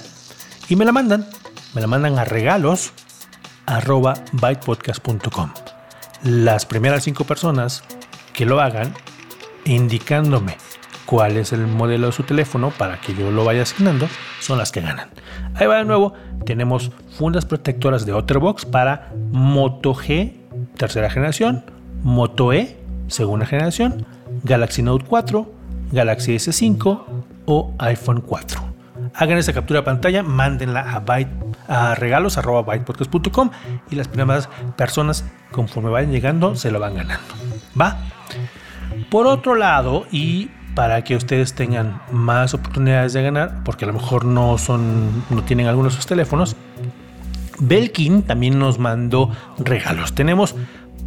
y 0.70 0.76
me 0.76 0.86
la 0.86 0.92
mandan. 0.92 1.28
Me 1.74 1.82
la 1.82 1.88
mandan 1.88 2.18
a 2.18 2.26
regalos 2.26 2.94
arroba 3.66 4.16
bytepodcast.com. 4.32 5.54
Las 6.24 6.66
primeras 6.66 7.04
cinco 7.04 7.26
personas 7.26 7.84
que 8.34 8.46
lo 8.46 8.60
hagan 8.60 8.94
indicándome 9.68 10.58
cuál 11.06 11.38
es 11.38 11.54
el 11.54 11.68
modelo 11.68 12.08
de 12.08 12.14
su 12.14 12.24
teléfono 12.24 12.72
para 12.72 13.00
que 13.00 13.14
yo 13.14 13.32
lo 13.32 13.46
vaya 13.46 13.62
asignando 13.62 14.08
son 14.40 14.58
las 14.58 14.72
que 14.72 14.82
ganan. 14.82 15.10
Ahí 15.56 15.68
va 15.68 15.78
de 15.78 15.86
nuevo, 15.86 16.14
tenemos 16.46 16.92
fundas 17.18 17.46
protectoras 17.46 18.06
de 18.06 18.14
Otterbox 18.14 18.66
para 18.66 19.12
Moto 19.32 19.94
G 19.94 20.34
tercera 20.78 21.10
generación, 21.10 21.64
Moto 22.04 22.54
E 22.54 22.78
segunda 23.08 23.46
generación, 23.46 24.06
Galaxy 24.44 24.82
Note 24.82 25.06
4, 25.08 25.52
Galaxy 25.92 26.36
S5 26.36 27.04
o 27.46 27.74
iPhone 27.80 28.22
4 28.22 28.68
hagan 29.14 29.38
esa 29.38 29.54
captura 29.54 29.82
de 29.82 29.86
pantalla, 29.86 30.24
mándenla 30.24 30.82
a, 30.82 31.00
byte, 31.00 31.32
a 31.68 31.96
regalos 31.96 32.36
bytepodcast.com 32.36 33.50
y 33.90 33.96
las 33.96 34.08
primeras 34.08 34.50
personas 34.76 35.26
conforme 35.52 35.90
vayan 35.90 36.12
llegando 36.12 36.56
se 36.56 36.72
lo 36.72 36.80
van 36.80 36.96
ganando. 36.96 37.26
¿Va? 37.80 37.98
Por 39.10 39.28
otro 39.28 39.56
lado, 39.56 40.06
y 40.12 40.50
para 40.76 41.04
que 41.04 41.16
ustedes 41.16 41.54
tengan 41.54 42.02
más 42.12 42.54
oportunidades 42.54 43.14
de 43.14 43.24
ganar, 43.24 43.64
porque 43.64 43.86
a 43.86 43.88
lo 43.88 43.94
mejor 43.94 44.26
no 44.26 44.58
son, 44.58 45.24
no 45.30 45.44
tienen 45.44 45.68
algunos 45.68 45.94
de 45.94 45.98
sus 45.98 46.06
teléfonos, 46.06 46.56
Belkin 47.60 48.22
también 48.22 48.60
nos 48.60 48.78
mandó 48.78 49.32
regalos. 49.58 50.14
Tenemos 50.14 50.56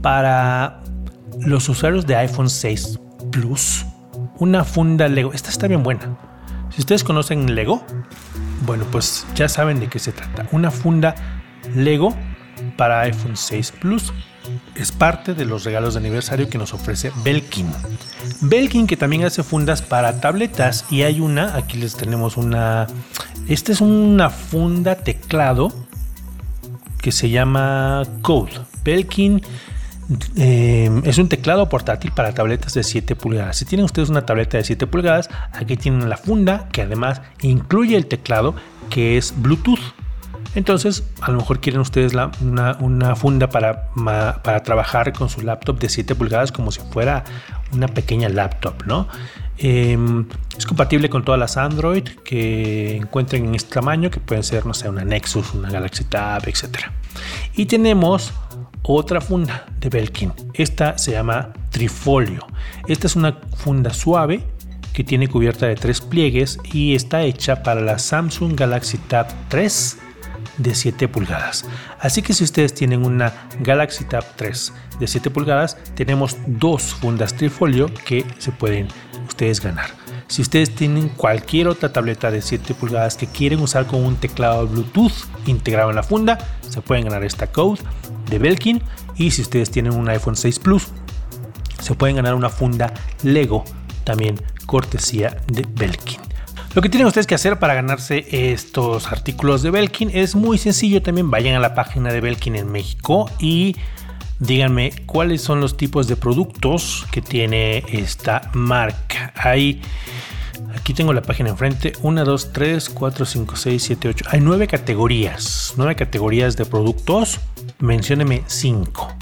para 0.03 0.81
los 1.41 1.69
usuarios 1.69 2.07
de 2.07 2.17
iPhone 2.17 2.51
6 2.51 2.99
Plus 3.31 3.87
una 4.39 4.65
funda 4.65 5.07
Lego. 5.07 5.33
Esta 5.33 5.51
está 5.51 5.69
bien 5.69 5.83
buena 5.83 6.17
si 6.71 6.81
ustedes 6.81 7.03
conocen 7.05 7.55
Lego, 7.55 7.85
bueno, 8.65 8.85
pues 8.91 9.27
ya 9.35 9.49
saben 9.49 9.81
de 9.81 9.89
qué 9.89 9.99
se 9.99 10.13
trata. 10.13 10.47
Una 10.53 10.71
funda 10.71 11.15
Lego 11.75 12.15
para 12.77 13.01
iPhone 13.01 13.37
6 13.37 13.73
Plus 13.81 14.13
es 14.75 14.93
parte 14.93 15.35
de 15.35 15.45
los 15.45 15.65
regalos 15.65 15.95
de 15.95 16.01
aniversario 16.01 16.49
que 16.49 16.59
nos 16.59 16.75
ofrece 16.75 17.13
Belkin. 17.25 17.71
Belkin 18.41 18.87
que 18.87 18.97
también 18.97 19.25
hace 19.25 19.43
fundas 19.43 19.83
para 19.83 20.21
tabletas 20.21 20.85
y 20.91 21.03
hay 21.03 21.21
una, 21.21 21.57
aquí 21.57 21.77
les 21.79 21.97
tenemos 21.97 22.37
una, 22.37 22.87
esta 23.49 23.73
es 23.73 23.81
una 23.81 24.31
funda 24.31 24.97
teclado 24.97 25.73
que 27.01 27.13
se 27.13 27.31
llama 27.31 28.03
Code. 28.23 28.53
Belkin 28.85 29.43
Em, 30.35 31.03
es 31.05 31.19
un 31.19 31.29
teclado 31.29 31.69
portátil 31.69 32.11
para 32.11 32.35
tabletas 32.35 32.75
de 32.75 32.83
7 32.83 33.15
pulgadas. 33.15 33.57
Si 33.57 33.65
tienen 33.65 33.85
ustedes 33.85 34.11
una 34.11 34.27
tableta 34.27 34.57
de 34.57 34.65
7 34.65 34.87
pulgadas, 34.87 35.31
aquí 35.53 35.77
tienen 35.77 36.09
la 36.09 36.17
funda 36.17 36.69
que 36.73 36.83
además 36.83 37.23
incluye 37.43 37.97
el 37.97 38.07
teclado 38.07 38.55
que 38.89 39.17
es 39.17 39.35
Bluetooth. 39.37 39.79
Entonces, 40.55 41.05
a 41.21 41.31
lo 41.31 41.39
mejor 41.39 41.61
quieren 41.61 41.81
ustedes 41.81 42.13
una, 42.41 43.17
funda 43.17 43.49
para, 43.49 43.89
para, 44.43 44.63
trabajar 44.63 45.13
con 45.13 45.29
su 45.29 45.43
laptop 45.43 45.79
de 45.79 45.89
7 45.89 46.15
pulgadas 46.15 46.51
como 46.51 46.73
si 46.73 46.81
fuera 46.93 47.25
una 47.73 47.87
pequeña 47.87 48.29
laptop, 48.29 48.85
¿no? 48.85 49.07
Em, 49.59 50.27
es 50.57 50.67
compatible 50.67 51.09
con 51.09 51.25
todas 51.25 51.39
las 51.39 51.57
Android 51.57 52.03
que 52.25 52.97
encuentren 52.97 53.45
en 53.45 53.55
este 53.55 53.75
tamaño, 53.75 54.11
que 54.11 54.19
pueden 54.19 54.43
ser, 54.43 54.67
no 54.67 54.75
sé, 54.75 54.89
una 54.89 55.05
Nexus, 55.05 55.55
una 55.55 55.71
Galaxy 55.71 56.05
Tab, 56.05 56.49
etc. 56.49 56.87
Y 57.55 57.67
tenemos 57.67 58.33
otra 58.83 59.21
funda 59.21 59.67
de 59.79 59.89
Belkin. 59.89 60.33
Esta 60.55 60.99
se 60.99 61.13
llama 61.13 61.53
Trifolio. 61.71 62.47
Esta 62.89 63.07
es 63.07 63.17
una 63.17 63.39
funda 63.57 63.93
suave 63.93 64.43
que 64.93 65.05
tiene 65.05 65.29
cubierta 65.29 65.67
de 65.67 65.77
tres 65.77 66.01
pliegues 66.01 66.59
y 66.73 66.95
está 66.95 67.23
hecha 67.23 67.63
para 67.63 67.81
la 67.81 67.99
Samsung 67.99 68.59
Galaxy 68.59 68.99
Tab 68.99 69.29
3 69.49 69.99
de 70.63 70.75
7 70.75 71.09
pulgadas. 71.09 71.65
Así 71.99 72.23
que 72.23 72.35
si 72.35 72.45
ustedes 72.45 72.75
tienen 72.75 73.05
una 73.05 73.33
Galaxy 73.61 74.05
Tab 74.05 74.25
3 74.37 74.73
de 74.99 75.07
7 75.07 75.31
pulgadas, 75.31 75.77
tenemos 75.95 76.37
dos 76.47 76.95
fundas 76.95 77.35
trifolio 77.35 77.93
que 78.07 78.25
se 78.39 78.53
pueden 78.53 78.89
ustedes 79.27 79.61
ganar. 79.61 79.91
Si 80.29 80.43
ustedes 80.43 80.75
tienen 80.75 81.09
cualquier 81.09 81.67
otra 81.67 81.93
tableta 81.93 82.31
de 82.31 82.43
7 82.43 82.75
pulgadas 82.75 83.17
que 83.17 83.27
quieren 83.27 83.61
usar 83.61 83.87
con 83.87 84.05
un 84.05 84.17
teclado 84.17 84.67
Bluetooth 84.67 85.13
integrado 85.47 85.91
en 85.91 85.97
la 85.97 86.03
funda, 86.03 86.39
se 86.69 86.83
pueden 86.83 87.05
ganar 87.05 87.25
esta 87.25 87.49
code 87.49 87.81
de 88.29 88.39
Belkin. 88.39 88.83
Y 89.17 89.33
si 89.33 89.43
ustedes 89.43 89.71
tienen 89.71 89.95
un 89.95 90.09
iPhone 90.09 90.37
6 90.37 90.61
Plus, 90.61 90.87
se 91.81 91.95
pueden 91.95 92.17
ganar 92.17 92.35
una 92.35 92.49
funda 92.49 92.93
Lego 93.23 93.65
también 94.05 94.41
cortesía 94.67 95.37
de 95.49 95.67
Belkin. 95.69 96.21
Lo 96.73 96.83
que 96.83 96.89
tienen 96.89 97.09
ustedes 97.09 97.27
que 97.27 97.35
hacer 97.35 97.59
para 97.59 97.75
ganarse 97.75 98.53
estos 98.53 99.11
artículos 99.11 99.63
de 99.63 99.73
Belkin 99.73 100.09
es 100.15 100.37
muy 100.37 100.57
sencillo. 100.57 101.03
También 101.03 101.29
vayan 101.29 101.57
a 101.57 101.59
la 101.59 101.75
página 101.75 102.13
de 102.13 102.21
Belkin 102.21 102.55
en 102.55 102.71
México 102.71 103.29
y 103.41 103.75
díganme 104.39 104.93
cuáles 105.05 105.43
son 105.43 105.61
los 105.61 105.77
tipos 105.77 106.07
de 106.07 106.15
productos 106.15 107.09
que 107.11 107.23
tiene 107.23 107.83
esta 107.89 108.53
marca. 108.55 109.33
Hay, 109.35 109.83
aquí 110.77 110.95
tengo 110.95 111.13
la 111.13 111.23
página 111.23 111.51
enfrente: 111.51 111.95
1, 112.03 112.25
2, 112.25 112.53
3, 112.53 112.89
4, 112.89 113.27
5, 113.27 113.57
6, 113.57 113.83
7, 113.83 114.09
8. 114.09 114.25
Hay 114.29 114.41
nueve 114.41 114.69
categorías, 114.69 115.75
nueve 115.77 115.97
categorías 115.97 116.57
de 116.57 116.67
productos. 116.67 117.41
Mencióneme 117.81 118.45
cinco. 118.47 119.13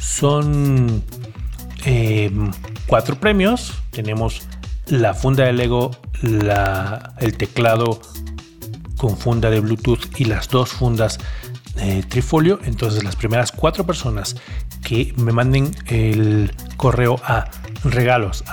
Son 0.00 1.04
eh, 1.84 2.32
cuatro 2.88 3.20
premios. 3.20 3.72
Tenemos 3.92 4.42
la 4.90 5.14
funda 5.14 5.44
de 5.44 5.52
Lego 5.52 5.92
el 6.22 7.36
teclado 7.36 8.00
con 8.96 9.16
funda 9.16 9.48
de 9.48 9.60
Bluetooth 9.60 10.20
y 10.20 10.24
las 10.24 10.48
dos 10.48 10.70
fundas 10.70 11.18
de 11.76 12.02
trifolio. 12.02 12.58
Entonces 12.64 13.04
las 13.04 13.16
primeras 13.16 13.52
cuatro 13.52 13.86
personas 13.86 14.36
que 14.82 15.14
me 15.16 15.32
manden 15.32 15.74
el 15.86 16.52
correo 16.76 17.20
a 17.24 17.50
regalos 17.84 18.44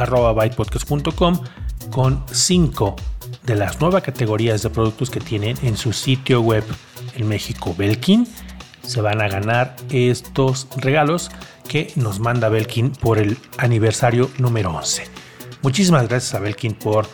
con 1.92 2.24
cinco 2.32 2.96
de 3.44 3.56
las 3.56 3.82
nuevas 3.82 4.04
categorías 4.04 4.62
de 4.62 4.70
productos 4.70 5.10
que 5.10 5.20
tienen 5.20 5.58
en 5.64 5.76
su 5.76 5.92
sitio 5.94 6.42
web 6.42 6.64
en 7.16 7.28
México 7.28 7.74
Belkin 7.78 8.28
se 8.84 9.02
van 9.02 9.22
a 9.22 9.28
ganar 9.28 9.76
estos 9.90 10.68
regalos 10.78 11.30
que 11.68 11.92
nos 11.96 12.20
manda 12.20 12.48
Belkin 12.48 12.92
por 12.92 13.18
el 13.18 13.38
aniversario 13.58 14.30
número 14.38 14.74
11. 14.74 15.17
Muchísimas 15.62 16.08
gracias 16.08 16.34
a 16.34 16.40
Belkin 16.40 16.74
por 16.74 17.08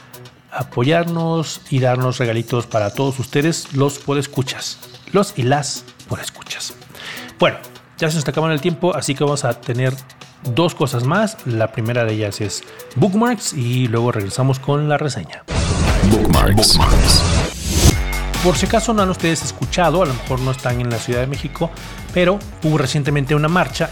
apoyarnos 0.52 1.62
y 1.70 1.80
darnos 1.80 2.20
regalitos 2.20 2.68
para 2.68 2.94
todos 2.94 3.20
ustedes, 3.20 3.74
los 3.74 4.02
escuchas 4.18 4.78
los 5.14 5.38
y 5.38 5.44
las 5.44 5.86
escuchas 6.22 6.74
Bueno, 7.40 7.58
ya 7.98 8.10
se 8.10 8.16
nos 8.16 8.18
está 8.18 8.32
acabando 8.32 8.54
el 8.54 8.62
tiempo, 8.62 8.96
así 8.96 9.16
que 9.16 9.24
vamos 9.24 9.46
a 9.46 9.60
tener 9.60 9.94
dos 10.44 10.76
cosas 10.76 11.06
más. 11.06 11.38
La 11.46 11.72
primera 11.72 12.04
de 12.04 12.14
ellas 12.14 12.42
es 12.42 12.64
bookmarks 12.96 13.54
y 13.54 13.88
luego 13.88 14.12
regresamos 14.12 14.60
con 14.60 14.90
la 14.90 14.98
reseña. 14.98 15.44
Bookmarks. 16.12 17.23
Por 18.44 18.58
si 18.58 18.66
acaso 18.66 18.94
no 18.94 19.02
han 19.02 19.10
ustedes 19.10 19.42
escuchado, 19.42 20.04
a 20.04 20.06
lo 20.06 20.14
mejor 20.14 20.42
no 20.42 20.52
están 20.52 20.82
en 20.82 20.90
la 20.90 20.98
Ciudad 20.98 21.22
de 21.22 21.28
México, 21.28 21.72
pero 22.14 22.40
hubo 22.64 22.78
recientemente 22.78 23.36
una 23.36 23.48
marcha, 23.48 23.90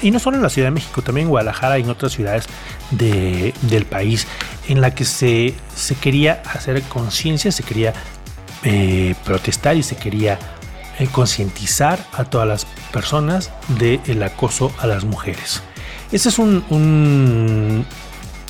y 0.00 0.10
no 0.10 0.18
solo 0.18 0.38
en 0.38 0.42
la 0.42 0.48
Ciudad 0.48 0.68
de 0.68 0.72
México, 0.72 1.02
también 1.02 1.26
en 1.26 1.30
Guadalajara 1.30 1.78
y 1.78 1.82
en 1.82 1.90
otras 1.90 2.12
ciudades 2.12 2.46
del 2.90 3.84
país, 3.84 4.26
en 4.68 4.80
la 4.80 4.94
que 4.94 5.04
se, 5.04 5.54
se 5.76 5.94
quería 5.96 6.42
hacer 6.46 6.80
conciencia, 6.84 7.52
se 7.52 7.62
quería 7.62 7.92
eh, 8.64 9.14
protestar 9.22 9.76
y 9.76 9.82
se 9.82 9.96
quería 9.96 10.38
eh, 10.98 11.06
concientizar 11.12 11.98
a 12.12 12.24
todas 12.24 12.48
las 12.48 12.66
personas 12.92 13.50
del 13.68 14.22
acoso 14.22 14.72
a 14.78 14.86
las 14.86 15.04
mujeres. 15.04 15.62
Ese 16.10 16.30
es 16.30 16.38
un, 16.38 17.84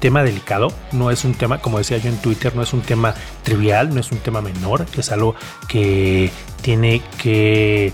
tema 0.00 0.22
delicado, 0.24 0.72
no 0.92 1.10
es 1.10 1.24
un 1.24 1.34
tema, 1.34 1.58
como 1.58 1.78
decía 1.78 1.98
yo 1.98 2.08
en 2.08 2.16
Twitter, 2.16 2.56
no 2.56 2.62
es 2.62 2.72
un 2.72 2.80
tema 2.80 3.14
trivial, 3.44 3.94
no 3.94 4.00
es 4.00 4.10
un 4.10 4.18
tema 4.18 4.40
menor, 4.40 4.86
es 4.96 5.12
algo 5.12 5.36
que 5.68 6.30
tiene 6.62 7.02
que 7.22 7.92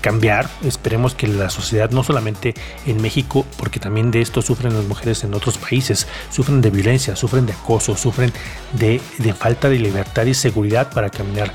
cambiar. 0.00 0.48
Esperemos 0.64 1.14
que 1.14 1.28
la 1.28 1.50
sociedad, 1.50 1.90
no 1.90 2.02
solamente 2.02 2.54
en 2.86 3.02
México, 3.02 3.44
porque 3.58 3.80
también 3.80 4.10
de 4.10 4.20
esto 4.20 4.40
sufren 4.40 4.74
las 4.74 4.84
mujeres 4.84 5.24
en 5.24 5.34
otros 5.34 5.58
países, 5.58 6.06
sufren 6.30 6.60
de 6.60 6.70
violencia, 6.70 7.16
sufren 7.16 7.46
de 7.46 7.52
acoso, 7.52 7.96
sufren 7.96 8.32
de, 8.72 9.00
de 9.18 9.34
falta 9.34 9.68
de 9.68 9.78
libertad 9.78 10.24
y 10.26 10.34
seguridad 10.34 10.90
para 10.92 11.10
caminar 11.10 11.52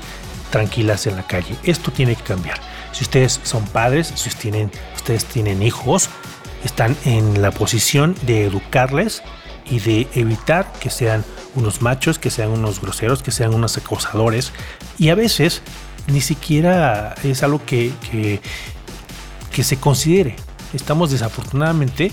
tranquilas 0.50 1.06
en 1.06 1.16
la 1.16 1.26
calle. 1.26 1.56
Esto 1.64 1.90
tiene 1.90 2.14
que 2.14 2.22
cambiar. 2.22 2.60
Si 2.92 3.02
ustedes 3.02 3.40
son 3.42 3.64
padres, 3.64 4.12
si 4.14 4.30
tienen, 4.30 4.70
ustedes 4.94 5.24
tienen 5.24 5.62
hijos, 5.62 6.10
están 6.64 6.96
en 7.04 7.42
la 7.42 7.50
posición 7.50 8.14
de 8.22 8.44
educarles 8.44 9.22
y 9.66 9.80
de 9.80 10.08
evitar 10.14 10.72
que 10.80 10.90
sean 10.90 11.24
unos 11.54 11.82
machos, 11.82 12.18
que 12.18 12.30
sean 12.30 12.50
unos 12.50 12.80
groseros, 12.80 13.22
que 13.22 13.30
sean 13.30 13.54
unos 13.54 13.76
acosadores. 13.76 14.52
Y 14.98 15.08
a 15.08 15.14
veces 15.14 15.62
ni 16.06 16.20
siquiera 16.20 17.14
es 17.22 17.42
algo 17.42 17.64
que, 17.64 17.92
que, 18.10 19.62
se 19.62 19.76
considere. 19.78 20.36
Estamos 20.72 21.10
desafortunadamente 21.10 22.12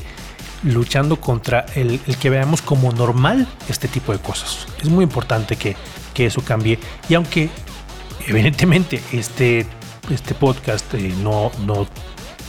luchando 0.64 1.20
contra 1.20 1.66
el, 1.76 2.00
que 2.00 2.30
veamos 2.30 2.62
como 2.62 2.92
normal 2.92 3.48
este 3.68 3.88
tipo 3.88 4.12
de 4.12 4.20
cosas. 4.20 4.68
Es 4.82 4.90
muy 4.90 5.04
importante 5.04 5.56
que, 5.56 5.76
que 6.14 6.28
eso 6.28 6.42
cambie. 6.42 6.80
Y 7.10 7.16
aunque 7.16 7.50
evidentemente 8.28 9.02
este, 9.12 9.66
este 10.10 10.36
podcast 10.36 10.94
eh, 10.94 11.14
no, 11.22 11.52
no, 11.66 11.88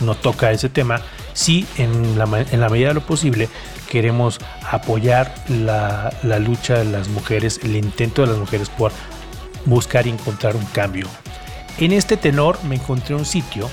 no 0.01 0.15
toca 0.15 0.53
ese 0.53 0.69
tema, 0.69 1.01
sí 1.33 1.67
en 1.77 2.19
la, 2.19 2.25
en 2.51 2.61
la 2.61 2.69
medida 2.69 2.89
de 2.89 2.95
lo 2.95 3.07
posible 3.07 3.49
queremos 3.89 4.39
apoyar 4.71 5.35
la, 5.49 6.13
la, 6.23 6.39
lucha 6.39 6.79
de 6.79 6.85
las 6.85 7.09
mujeres, 7.09 7.61
el 7.63 7.77
intento 7.77 8.23
de 8.23 8.29
las 8.29 8.39
mujeres 8.39 8.71
por 8.71 8.93
buscar 9.67 10.07
y 10.07 10.11
encontrar 10.11 10.57
un 10.57 10.65
cambio. 10.67 11.07
En 11.79 11.93
este 11.93 12.17
tenor 12.17 12.63
me 12.65 12.77
encontré 12.77 13.15
un 13.15 13.25
sitio 13.25 13.69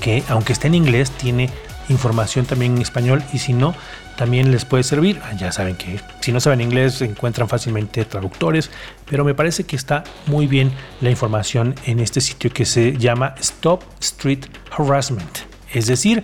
que, 0.00 0.22
aunque 0.28 0.52
está 0.52 0.66
en 0.66 0.74
inglés, 0.74 1.10
tiene 1.10 1.50
información 1.88 2.46
también 2.46 2.76
en 2.76 2.82
español 2.82 3.22
y 3.32 3.38
si 3.38 3.52
no, 3.52 3.74
también 4.16 4.50
les 4.50 4.64
puede 4.64 4.82
servir. 4.82 5.20
Ah, 5.24 5.32
ya 5.32 5.50
saben 5.50 5.76
que 5.76 6.00
si 6.20 6.32
no 6.32 6.40
saben 6.40 6.60
inglés 6.60 7.00
encuentran 7.00 7.48
fácilmente 7.48 8.04
traductores, 8.04 8.70
pero 9.08 9.24
me 9.24 9.34
parece 9.34 9.64
que 9.64 9.76
está 9.76 10.04
muy 10.26 10.46
bien 10.46 10.72
la 11.00 11.10
información 11.10 11.74
en 11.86 12.00
este 12.00 12.20
sitio 12.20 12.52
que 12.52 12.64
se 12.64 12.96
llama 12.96 13.34
Stop 13.40 13.82
Street 14.00 14.44
Harassment, 14.76 15.49
es 15.72 15.86
decir, 15.86 16.22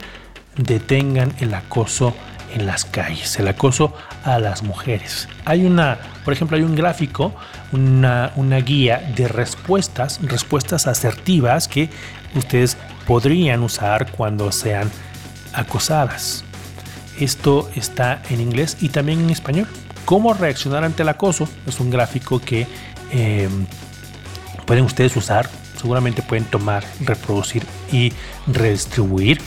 detengan 0.57 1.33
el 1.39 1.53
acoso 1.53 2.15
en 2.53 2.65
las 2.65 2.85
calles, 2.85 3.37
el 3.39 3.47
acoso 3.47 3.93
a 4.23 4.39
las 4.39 4.63
mujeres. 4.63 5.27
Hay 5.45 5.65
una, 5.65 5.97
por 6.23 6.33
ejemplo, 6.33 6.57
hay 6.57 6.63
un 6.63 6.75
gráfico, 6.75 7.33
una, 7.71 8.31
una 8.35 8.57
guía 8.57 9.11
de 9.15 9.27
respuestas, 9.27 10.19
respuestas 10.23 10.87
asertivas 10.87 11.67
que 11.67 11.89
ustedes 12.35 12.77
podrían 13.05 13.63
usar 13.63 14.11
cuando 14.11 14.51
sean 14.51 14.89
acosadas. 15.53 16.43
Esto 17.19 17.69
está 17.75 18.21
en 18.29 18.41
inglés 18.41 18.77
y 18.79 18.89
también 18.89 19.21
en 19.21 19.29
español. 19.29 19.67
¿Cómo 20.05 20.33
reaccionar 20.33 20.83
ante 20.83 21.03
el 21.03 21.09
acoso? 21.09 21.49
Es 21.65 21.79
un 21.79 21.89
gráfico 21.89 22.39
que 22.39 22.67
em, 23.11 23.65
pueden 24.65 24.85
ustedes 24.85 25.15
usar. 25.17 25.49
Seguramente 25.79 26.21
pueden 26.21 26.45
tomar, 26.45 26.83
reproducir 27.01 27.65
y 27.91 28.13
redistribuir. 28.47 29.39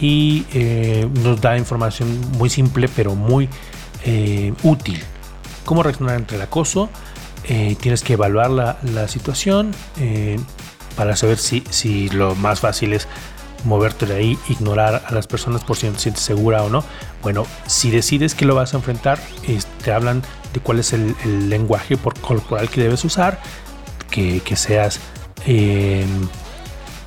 Y 0.00 0.46
eh, 0.52 1.08
nos 1.22 1.40
da 1.40 1.56
información 1.56 2.20
muy 2.38 2.50
simple 2.50 2.88
pero 2.88 3.14
muy 3.14 3.48
eh, 4.04 4.52
útil. 4.62 5.02
¿Cómo 5.64 5.82
reaccionar 5.82 6.16
ante 6.16 6.36
el 6.36 6.42
acoso? 6.42 6.88
Eh, 7.44 7.76
tienes 7.80 8.02
que 8.02 8.14
evaluar 8.14 8.50
la, 8.50 8.78
la 8.82 9.08
situación 9.08 9.72
para 10.96 11.16
saber 11.16 11.38
si, 11.38 11.64
si 11.70 12.08
lo 12.10 12.34
más 12.34 12.60
fácil 12.60 12.92
es 12.92 13.08
moverte 13.64 14.06
de 14.06 14.14
ahí, 14.14 14.38
ignorar 14.48 15.02
a 15.06 15.14
las 15.14 15.26
personas 15.26 15.62
por 15.64 15.76
si 15.76 15.86
no 15.86 15.92
te 15.92 16.00
sientes 16.00 16.22
segura 16.22 16.62
o 16.62 16.68
no. 16.68 16.84
Bueno, 17.22 17.46
si 17.66 17.90
decides 17.90 18.34
que 18.34 18.44
lo 18.44 18.54
vas 18.54 18.74
a 18.74 18.76
enfrentar, 18.78 19.18
te 19.84 19.92
hablan 19.92 20.22
de 20.52 20.60
cuál 20.60 20.78
es 20.78 20.92
el, 20.92 21.14
lenguaje 21.48 21.96
por 21.96 22.18
corporal 22.18 22.68
que 22.68 22.82
debes 22.82 23.04
usar, 23.04 23.40
que, 24.10 24.40
seas 24.56 25.00
em, 25.46 26.28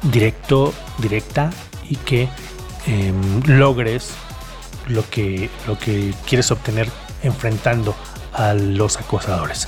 directo, 0.04 0.74
directa 0.98 1.52
y 1.90 1.96
que 1.98 2.30
em, 2.88 3.42
logres 3.46 4.12
lo 4.88 5.08
que, 5.10 5.50
lo 5.68 5.78
que 5.78 6.14
quieres 6.26 6.52
obtener 6.52 6.90
enfrentando 7.24 7.96
a 8.34 8.54
los 8.54 8.98
acosadores. 8.98 9.68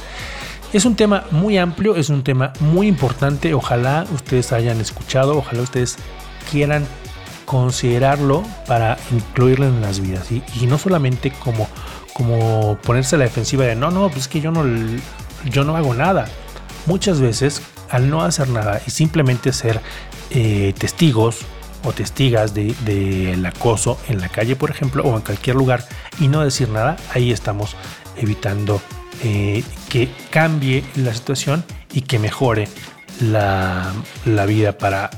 Es 0.74 0.86
un 0.86 0.96
tema 0.96 1.26
muy 1.32 1.58
amplio, 1.58 1.96
es 1.96 2.10
un 2.10 2.24
tema 2.24 2.54
muy 2.60 2.88
importante. 2.88 3.54
Ojalá 3.54 4.06
ustedes 4.14 4.52
hayan 4.52 4.82
escuchado, 4.82 5.38
ojalá 5.38 5.62
ustedes 5.62 5.98
quieran 6.52 6.86
considerarlo 7.46 8.44
para 8.68 8.98
incluirlo 9.12 9.66
en 9.66 9.82
las 9.82 10.02
vidas 10.02 10.30
y, 10.32 10.44
no 10.68 10.78
solamente 10.78 11.32
como, 11.32 11.70
como 12.14 12.78
ponerse 12.80 13.16
a 13.16 13.20
la 13.20 13.26
defensiva 13.26 13.64
de 13.64 13.76
no, 13.76 13.90
no, 13.90 14.10
pues 14.10 14.24
es 14.24 14.28
que 14.28 14.42
yo 14.42 14.52
no, 14.52 14.66
yo 15.46 15.64
no 15.64 15.78
hago 15.78 15.94
nada. 15.94 16.28
Muchas 16.86 17.22
veces 17.22 17.62
al 17.90 18.10
no 18.10 18.22
hacer 18.22 18.50
nada 18.50 18.82
y 18.86 18.92
simplemente 18.92 19.54
ser 19.54 19.82
eh, 20.30 20.74
testigos 20.78 21.40
o 21.84 21.94
testigas 21.94 22.54
del 22.54 22.76
de, 22.84 23.48
acoso 23.48 24.00
en 24.08 24.20
la 24.20 24.30
calle, 24.30 24.56
por 24.56 24.72
ejemplo, 24.72 25.04
o 25.04 25.16
en 25.16 25.22
cualquier 25.22 25.56
lugar 25.56 25.86
y 26.20 26.28
no 26.28 26.44
decir 26.44 26.70
nada, 26.70 26.98
ahí 27.14 27.32
estamos 27.32 27.76
evitando 28.18 28.82
eh, 29.24 29.64
que 29.90 30.10
cambie 30.30 30.84
la 30.96 31.14
situación 31.14 31.64
y 31.94 32.02
que 32.02 32.20
mejore 32.20 32.68
la, 33.22 33.94
la 34.26 34.46
vida 34.46 34.78
para 34.78 35.10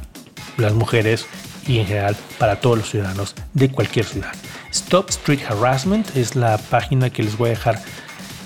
las 0.58 0.74
mujeres 0.74 1.26
y 1.68 1.80
en 1.80 1.88
general 1.88 2.16
para 2.38 2.60
todos 2.60 2.78
los 2.78 2.90
ciudadanos 2.90 3.36
de 3.54 3.70
cualquier 3.70 4.06
ciudad. 4.06 4.34
Stop 4.72 5.10
Street 5.10 5.40
Harassment 5.50 6.16
es 6.16 6.36
la 6.36 6.58
página 6.58 7.10
que 7.10 7.24
les 7.24 7.38
voy 7.38 7.48
a 7.48 7.52
dejar 7.52 7.82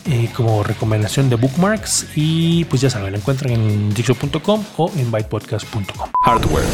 eh, 0.05 0.29
como 0.35 0.63
recomendación 0.63 1.29
de 1.29 1.35
bookmarks 1.35 2.07
y 2.15 2.65
pues 2.65 2.81
ya 2.81 2.89
saben, 2.89 3.11
lo 3.11 3.17
encuentran 3.17 3.53
en 3.53 3.93
dixo.com 3.93 4.63
o 4.77 4.91
en 4.95 5.11
bytepodcast.com. 5.11 6.09
Hardware. 6.21 6.65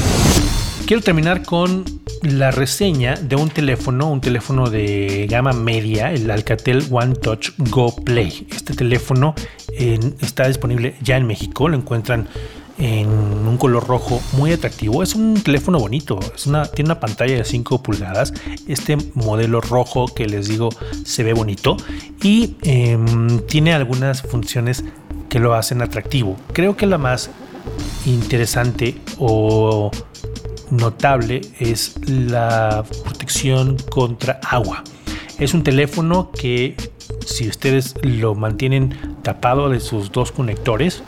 Quiero 0.86 1.04
terminar 1.04 1.44
con 1.44 1.86
la 2.24 2.52
reseña 2.52 3.16
de 3.16 3.36
un 3.36 3.50
teléfono, 3.50 4.10
un 4.10 4.22
teléfono 4.22 4.70
de 4.70 5.28
gama 5.30 5.54
media, 5.54 6.12
el 6.12 6.30
Alcatel 6.32 6.86
One 6.90 7.16
Touch 7.16 7.52
Go 7.58 7.96
Play. 7.96 8.48
Este 8.52 8.74
teléfono 8.74 9.36
está 9.78 10.48
disponible 10.48 10.96
ya 11.02 11.16
en 11.18 11.28
México, 11.28 11.70
lo 11.70 11.78
encuentran 11.78 12.28
en 12.80 13.10
un 13.10 13.58
color 13.58 13.86
rojo 13.86 14.22
muy 14.34 14.54
atractivo. 14.54 15.04
Es 15.04 15.14
un 15.14 15.36
teléfono 15.42 15.80
bonito, 15.80 16.20
tiene 16.74 16.88
una 16.88 17.00
pantalla 17.00 17.36
de 17.36 17.44
5 17.44 17.84
pulgadas. 17.84 18.34
Este 18.68 18.98
modelo 19.14 19.62
rojo 19.62 20.08
que 20.08 20.26
les 20.26 20.48
digo 20.48 20.70
se 21.04 21.24
ve 21.24 21.34
bonito 21.34 21.78
y 22.24 22.56
em, 22.62 23.40
tiene 23.42 23.74
algunas 23.74 24.22
funciones 24.22 24.84
que 25.28 25.40
lo 25.40 25.54
hacen 25.54 25.82
atractivo. 25.82 26.38
Creo 26.54 26.76
que 26.78 26.88
la 26.88 26.98
más 26.98 27.30
interesante 28.06 28.96
o 29.18 29.92
notable 30.72 31.42
es 31.60 31.96
la 32.08 32.84
protección 33.04 33.78
contra 33.90 34.40
agua. 34.44 34.84
Es 35.38 35.54
un 35.54 35.64
teléfono 35.64 36.32
que 36.32 36.76
si 37.26 37.48
ustedes 37.48 37.96
lo 38.02 38.36
mantienen 38.36 39.18
tapado 39.22 39.70
de 39.70 39.80
sus 39.80 40.12
dos 40.12 40.32
conectores, 40.32 41.04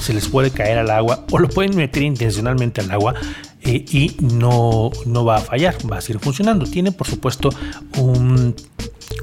se 0.00 0.14
les 0.14 0.28
puede 0.28 0.50
caer 0.50 0.78
al 0.78 0.90
agua 0.90 1.24
o 1.30 1.38
lo 1.38 1.48
pueden 1.48 1.76
meter 1.76 2.02
intencionalmente 2.02 2.80
al 2.80 2.90
agua 2.90 3.14
eh, 3.62 3.84
y 3.90 4.16
no, 4.20 4.90
no 5.06 5.24
va 5.24 5.36
a 5.36 5.40
fallar, 5.40 5.76
va 5.90 5.98
a 5.98 6.00
seguir 6.00 6.20
funcionando. 6.20 6.66
Tiene 6.66 6.92
por 6.92 7.06
supuesto 7.06 7.50
un, 7.98 8.54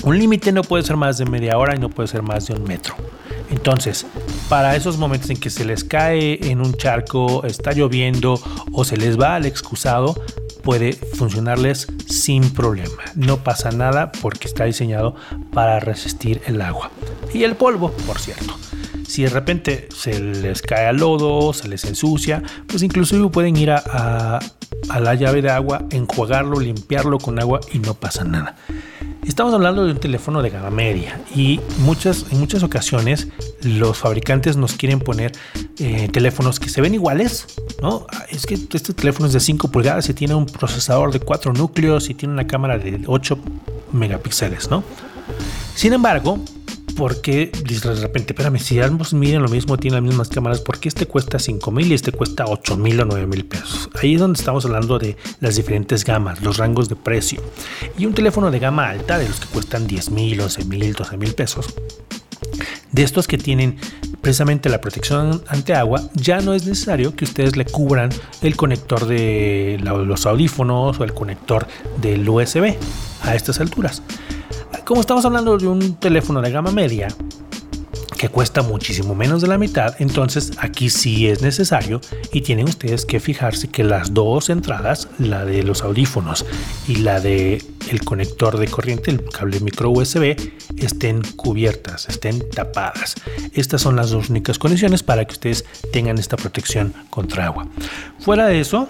un 0.03 0.17
límite, 0.17 0.51
no 0.51 0.61
puede 0.61 0.83
ser 0.83 0.97
más 0.97 1.17
de 1.17 1.25
media 1.25 1.57
hora 1.57 1.75
y 1.75 1.79
no 1.79 1.89
puede 1.89 2.07
ser 2.07 2.21
más 2.21 2.47
de 2.47 2.53
un 2.53 2.63
metro. 2.63 2.95
Entonces, 3.49 4.05
para 4.49 4.75
esos 4.75 4.97
momentos 4.97 5.29
en 5.29 5.37
que 5.37 5.49
se 5.49 5.63
les 5.65 5.83
cae 5.83 6.39
en 6.51 6.59
un 6.59 6.73
charco, 6.73 7.43
está 7.45 7.71
lloviendo 7.71 8.39
o 8.73 8.83
se 8.83 8.97
les 8.97 9.19
va 9.19 9.35
al 9.35 9.45
excusado, 9.45 10.15
puede 10.63 10.93
funcionarles 10.93 11.87
sin 12.07 12.49
problema. 12.51 13.03
No 13.15 13.37
pasa 13.37 13.71
nada 13.71 14.11
porque 14.21 14.47
está 14.47 14.65
diseñado 14.65 15.15
para 15.53 15.79
resistir 15.79 16.41
el 16.45 16.61
agua 16.61 16.91
y 17.33 17.43
el 17.43 17.55
polvo, 17.55 17.91
por 18.05 18.19
cierto. 18.19 18.57
Si 19.17 19.23
de 19.23 19.31
repente 19.31 19.89
se 19.95 20.19
les 20.19 20.61
cae 20.61 20.85
al 20.85 20.97
lodo, 20.97 21.51
se 21.51 21.67
les 21.67 21.85
ensucia, 21.85 22.43
pues 22.67 22.83
inclusive 22.83 23.27
pueden 23.29 23.57
ir 23.57 23.71
a, 23.71 24.39
a 24.89 24.99
la 24.99 25.15
llave 25.15 25.41
de 25.41 25.49
agua, 25.49 25.85
enjuagarlo, 25.89 26.59
limpiarlo 26.59 27.17
con 27.17 27.39
agua 27.39 27.59
y 27.73 27.79
no 27.79 27.95
pasa 27.95 28.23
nada. 28.23 28.55
Estamos 29.25 29.55
hablando 29.55 29.83
de 29.85 29.93
un 29.93 29.97
teléfono 29.97 30.43
de 30.43 30.51
gama 30.51 30.69
media 30.69 31.19
y 31.35 31.59
muchas, 31.79 32.27
en 32.29 32.39
muchas 32.39 32.61
ocasiones 32.61 33.29
los 33.63 33.97
fabricantes 33.97 34.55
nos 34.55 34.73
quieren 34.73 34.99
poner 34.99 35.31
eh, 35.79 36.09
teléfonos 36.13 36.59
que 36.59 36.69
se 36.69 36.81
ven 36.81 36.93
iguales, 36.93 37.47
¿no? 37.81 38.05
Es 38.29 38.45
que 38.45 38.53
este 38.53 38.93
teléfono 38.93 39.25
es 39.25 39.33
de 39.33 39.39
5 39.39 39.71
pulgadas 39.71 40.07
y 40.09 40.13
tiene 40.13 40.35
un 40.35 40.45
procesador 40.45 41.11
de 41.11 41.21
4 41.21 41.53
núcleos 41.53 42.11
y 42.11 42.13
tiene 42.13 42.35
una 42.35 42.45
cámara 42.45 42.77
de 42.77 43.01
8 43.07 43.39
megapíxeles, 43.93 44.69
¿no? 44.69 44.83
Sin 45.73 45.93
embargo, 45.93 46.37
porque 46.97 47.51
de 47.51 47.95
repente, 47.95 48.33
espérame, 48.33 48.57
si 48.57 48.79
ambos 48.81 49.13
miden 49.13 49.43
lo 49.43 49.47
mismo, 49.47 49.77
tienen 49.77 50.03
las 50.03 50.09
mismas 50.09 50.29
cámaras, 50.29 50.61
¿por 50.61 50.79
qué 50.79 50.89
este 50.89 51.05
cuesta 51.05 51.37
5 51.37 51.71
mil 51.71 51.91
y 51.91 51.93
este 51.93 52.11
cuesta 52.11 52.45
8 52.47 52.75
mil 52.75 52.99
o 52.99 53.05
9 53.05 53.27
mil 53.27 53.45
pesos? 53.45 53.89
Ahí 54.01 54.15
es 54.15 54.19
donde 54.19 54.39
estamos 54.39 54.65
hablando 54.65 54.97
de 54.97 55.15
las 55.39 55.55
diferentes 55.55 56.03
gamas, 56.03 56.41
los 56.41 56.57
rangos 56.57 56.89
de 56.89 56.95
precio. 56.95 57.41
Y 57.99 58.07
un 58.07 58.13
teléfono 58.13 58.49
de 58.49 58.57
gama 58.57 58.89
alta, 58.89 59.19
de 59.19 59.27
los 59.27 59.39
que 59.39 59.45
cuestan 59.47 59.85
10 59.85 60.09
mil, 60.09 60.41
11 60.41 60.65
mil, 60.65 60.93
12 60.93 61.17
mil 61.17 61.33
pesos, 61.35 61.75
de 62.91 63.03
estos 63.03 63.27
que 63.27 63.37
tienen 63.37 63.77
precisamente 64.21 64.67
la 64.67 64.81
protección 64.81 65.43
ante 65.47 65.75
agua, 65.75 66.01
ya 66.15 66.41
no 66.41 66.55
es 66.55 66.65
necesario 66.65 67.15
que 67.15 67.25
ustedes 67.25 67.55
le 67.55 67.65
cubran 67.65 68.09
el 68.41 68.55
conector 68.55 69.05
de 69.05 69.79
los 69.83 70.25
audífonos 70.25 70.99
o 70.99 71.03
el 71.03 71.13
conector 71.13 71.67
del 72.01 72.27
USB 72.27 72.75
a 73.21 73.35
estas 73.35 73.59
alturas. 73.59 74.01
Como 74.87 75.01
estamos 75.01 75.25
hablando 75.25 75.57
de 75.57 75.67
un 75.67 75.95
teléfono 75.95 76.41
de 76.41 76.49
gama 76.49 76.71
media 76.71 77.09
que 78.17 78.29
cuesta 78.29 78.61
muchísimo 78.61 79.15
menos 79.15 79.41
de 79.41 79.49
la 79.49 79.57
mitad, 79.57 79.93
entonces 79.99 80.53
aquí 80.59 80.89
sí 80.89 81.27
es 81.27 81.41
necesario 81.41 81.99
y 82.31 82.39
tienen 82.39 82.69
ustedes 82.69 83.05
que 83.05 83.19
fijarse 83.19 83.67
que 83.67 83.83
las 83.83 84.13
dos 84.13 84.49
entradas, 84.49 85.09
la 85.19 85.43
de 85.43 85.63
los 85.63 85.81
audífonos 85.81 86.45
y 86.87 86.95
la 86.95 87.19
de 87.19 87.61
el 87.89 88.05
conector 88.05 88.57
de 88.57 88.69
corriente, 88.69 89.11
el 89.11 89.25
cable 89.25 89.59
micro 89.59 89.89
USB, 89.89 90.37
estén 90.77 91.21
cubiertas, 91.35 92.07
estén 92.07 92.49
tapadas. 92.49 93.15
Estas 93.51 93.81
son 93.81 93.97
las 93.97 94.11
dos 94.11 94.29
únicas 94.29 94.57
condiciones 94.57 95.03
para 95.03 95.25
que 95.25 95.33
ustedes 95.33 95.65
tengan 95.91 96.17
esta 96.17 96.37
protección 96.37 96.93
contra 97.09 97.47
agua. 97.47 97.67
Fuera 98.19 98.47
de 98.47 98.61
eso, 98.61 98.87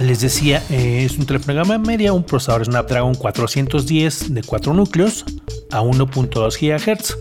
les 0.00 0.20
decía, 0.20 0.62
eh, 0.70 1.04
es 1.04 1.18
un 1.18 1.26
teléfono 1.26 1.54
de 1.54 1.60
gama 1.60 1.78
media, 1.78 2.12
un 2.12 2.24
procesador 2.24 2.64
Snapdragon 2.64 3.14
410 3.14 4.34
de 4.34 4.42
4 4.42 4.74
núcleos 4.74 5.24
a 5.70 5.82
1.2 5.82 6.58
GHz. 6.58 7.16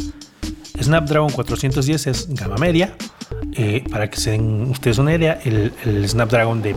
Snapdragon 0.81 1.29
410 1.29 2.07
es 2.07 2.27
gama 2.33 2.55
media. 2.55 2.95
Eh, 3.53 3.83
para 3.89 4.09
que 4.09 4.17
se 4.17 4.31
den 4.31 4.69
ustedes 4.69 4.97
una 4.97 5.13
idea, 5.13 5.39
el, 5.43 6.07
Snapdragon 6.07 6.61
de, 6.61 6.75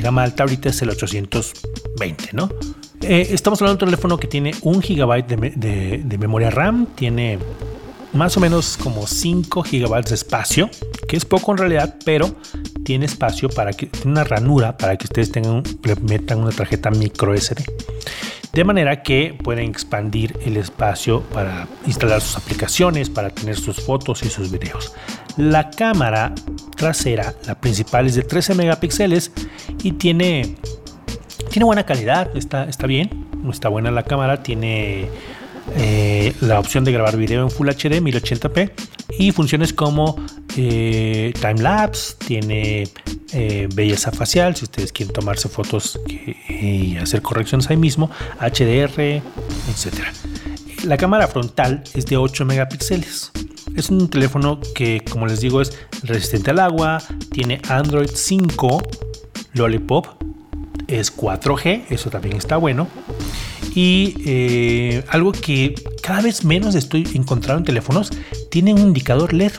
gama 0.00 0.22
alta 0.22 0.44
ahorita 0.44 0.70
es 0.70 0.80
el 0.82 0.90
820, 0.90 2.30
¿no? 2.32 2.48
Eh, 3.02 3.28
estamos 3.32 3.60
hablando 3.60 3.78
de 3.78 3.84
un 3.84 3.90
teléfono 3.90 4.18
que 4.18 4.28
tiene 4.28 4.52
1 4.62 4.80
GB 4.80 5.26
de, 5.26 6.02
de 6.04 6.18
memoria 6.18 6.50
RAM, 6.50 6.86
tiene 6.94 7.38
más 8.12 8.36
o 8.36 8.40
menos 8.40 8.76
como 8.76 9.06
5 9.06 9.62
GB 9.62 10.04
de 10.04 10.14
espacio, 10.14 10.70
que 11.08 11.16
es 11.16 11.24
poco 11.24 11.52
en 11.52 11.58
realidad, 11.58 11.96
pero 12.04 12.34
tiene 12.84 13.06
espacio 13.06 13.48
para 13.48 13.72
que, 13.72 13.86
tiene 13.86 14.12
una 14.12 14.24
ranura 14.24 14.76
para 14.76 14.96
que 14.96 15.04
ustedes 15.04 15.32
tengan, 15.32 15.62
metan 16.02 16.40
una 16.40 16.50
tarjeta 16.50 16.90
micro 16.90 17.36
SD. 17.36 17.64
De 18.52 18.64
manera 18.64 19.02
que 19.02 19.38
pueden 19.42 19.70
expandir 19.70 20.38
el 20.44 20.58
espacio 20.58 21.22
para 21.32 21.66
instalar 21.86 22.20
sus 22.20 22.36
aplicaciones, 22.36 23.08
para 23.08 23.30
tener 23.30 23.56
sus 23.56 23.80
fotos 23.80 24.22
y 24.24 24.28
sus 24.28 24.50
videos. 24.50 24.92
La 25.38 25.70
cámara 25.70 26.34
trasera, 26.76 27.34
la 27.46 27.58
principal 27.58 28.06
es 28.06 28.14
de 28.14 28.22
13 28.22 28.54
megapíxeles 28.54 29.32
y 29.82 29.92
tiene, 29.92 30.56
tiene 31.50 31.64
buena 31.64 31.86
calidad, 31.86 32.36
está, 32.36 32.64
está 32.64 32.86
bien, 32.86 33.26
está 33.50 33.70
buena 33.70 33.90
la 33.90 34.02
cámara, 34.02 34.42
tiene 34.42 35.08
eh, 35.76 36.34
la 36.40 36.58
opción 36.58 36.84
de 36.84 36.92
grabar 36.92 37.16
video 37.16 37.42
en 37.42 37.50
Full 37.50 37.68
HD 37.68 38.00
1080p 38.00 38.72
y 39.18 39.32
funciones 39.32 39.72
como 39.72 40.16
eh, 40.56 41.32
time 41.40 41.62
lapse, 41.62 42.14
tiene 42.18 42.88
eh, 43.32 43.68
belleza 43.74 44.12
facial 44.12 44.56
si 44.56 44.64
ustedes 44.64 44.92
quieren 44.92 45.14
tomarse 45.14 45.48
fotos 45.48 46.00
y 46.48 46.96
hacer 46.96 47.22
correcciones 47.22 47.70
ahí 47.70 47.76
mismo, 47.76 48.10
HDR, 48.40 49.00
etc. 49.00 49.22
La 50.84 50.96
cámara 50.96 51.28
frontal 51.28 51.84
es 51.94 52.06
de 52.06 52.16
8 52.16 52.44
megapíxeles. 52.44 53.30
Es 53.76 53.88
un 53.88 54.08
teléfono 54.10 54.60
que, 54.74 55.02
como 55.08 55.26
les 55.26 55.40
digo, 55.40 55.62
es 55.62 55.78
resistente 56.02 56.50
al 56.50 56.58
agua, 56.58 57.02
tiene 57.30 57.60
Android 57.68 58.10
5, 58.12 58.82
Lollipop, 59.54 60.06
es 60.88 61.16
4G, 61.16 61.84
eso 61.88 62.10
también 62.10 62.36
está 62.36 62.56
bueno. 62.56 62.88
Y 63.74 64.16
eh, 64.26 65.04
algo 65.08 65.32
que 65.32 65.74
cada 66.02 66.20
vez 66.20 66.44
menos 66.44 66.74
estoy 66.74 67.08
encontrando 67.14 67.60
en 67.60 67.64
teléfonos, 67.64 68.10
tiene 68.50 68.74
un 68.74 68.80
indicador 68.80 69.32
LED. 69.32 69.52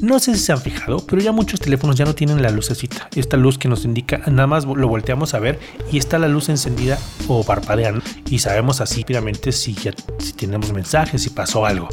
No 0.00 0.18
sé 0.18 0.34
si 0.34 0.40
se 0.40 0.52
han 0.52 0.60
fijado, 0.60 1.04
pero 1.06 1.20
ya 1.20 1.32
muchos 1.32 1.60
teléfonos 1.60 1.96
ya 1.96 2.04
no 2.04 2.14
tienen 2.14 2.42
la 2.42 2.50
lucecita. 2.50 3.08
Esta 3.14 3.36
luz 3.36 3.58
que 3.58 3.68
nos 3.68 3.84
indica, 3.84 4.18
nada 4.26 4.46
más 4.46 4.64
lo 4.64 4.88
volteamos 4.88 5.34
a 5.34 5.38
ver 5.38 5.58
y 5.90 5.98
está 5.98 6.18
la 6.18 6.28
luz 6.28 6.48
encendida 6.48 6.98
o 7.26 7.44
parpadeando. 7.44 8.02
Y 8.28 8.38
sabemos 8.38 8.80
así 8.80 9.04
rápidamente 9.08 9.52
si 9.52 9.72
ya 9.72 9.94
si 10.18 10.34
tenemos 10.34 10.70
mensajes, 10.72 11.22
si 11.22 11.30
pasó 11.30 11.64
algo. 11.64 11.88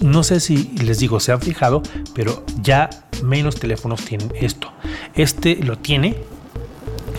No 0.00 0.22
sé 0.22 0.38
si 0.40 0.74
les 0.82 0.98
digo, 0.98 1.18
se 1.18 1.32
han 1.32 1.40
fijado, 1.40 1.82
pero 2.14 2.44
ya 2.60 2.90
menos 3.22 3.54
teléfonos 3.54 4.04
tienen 4.04 4.30
esto. 4.38 4.70
Este 5.14 5.56
lo 5.56 5.78
tiene, 5.78 6.16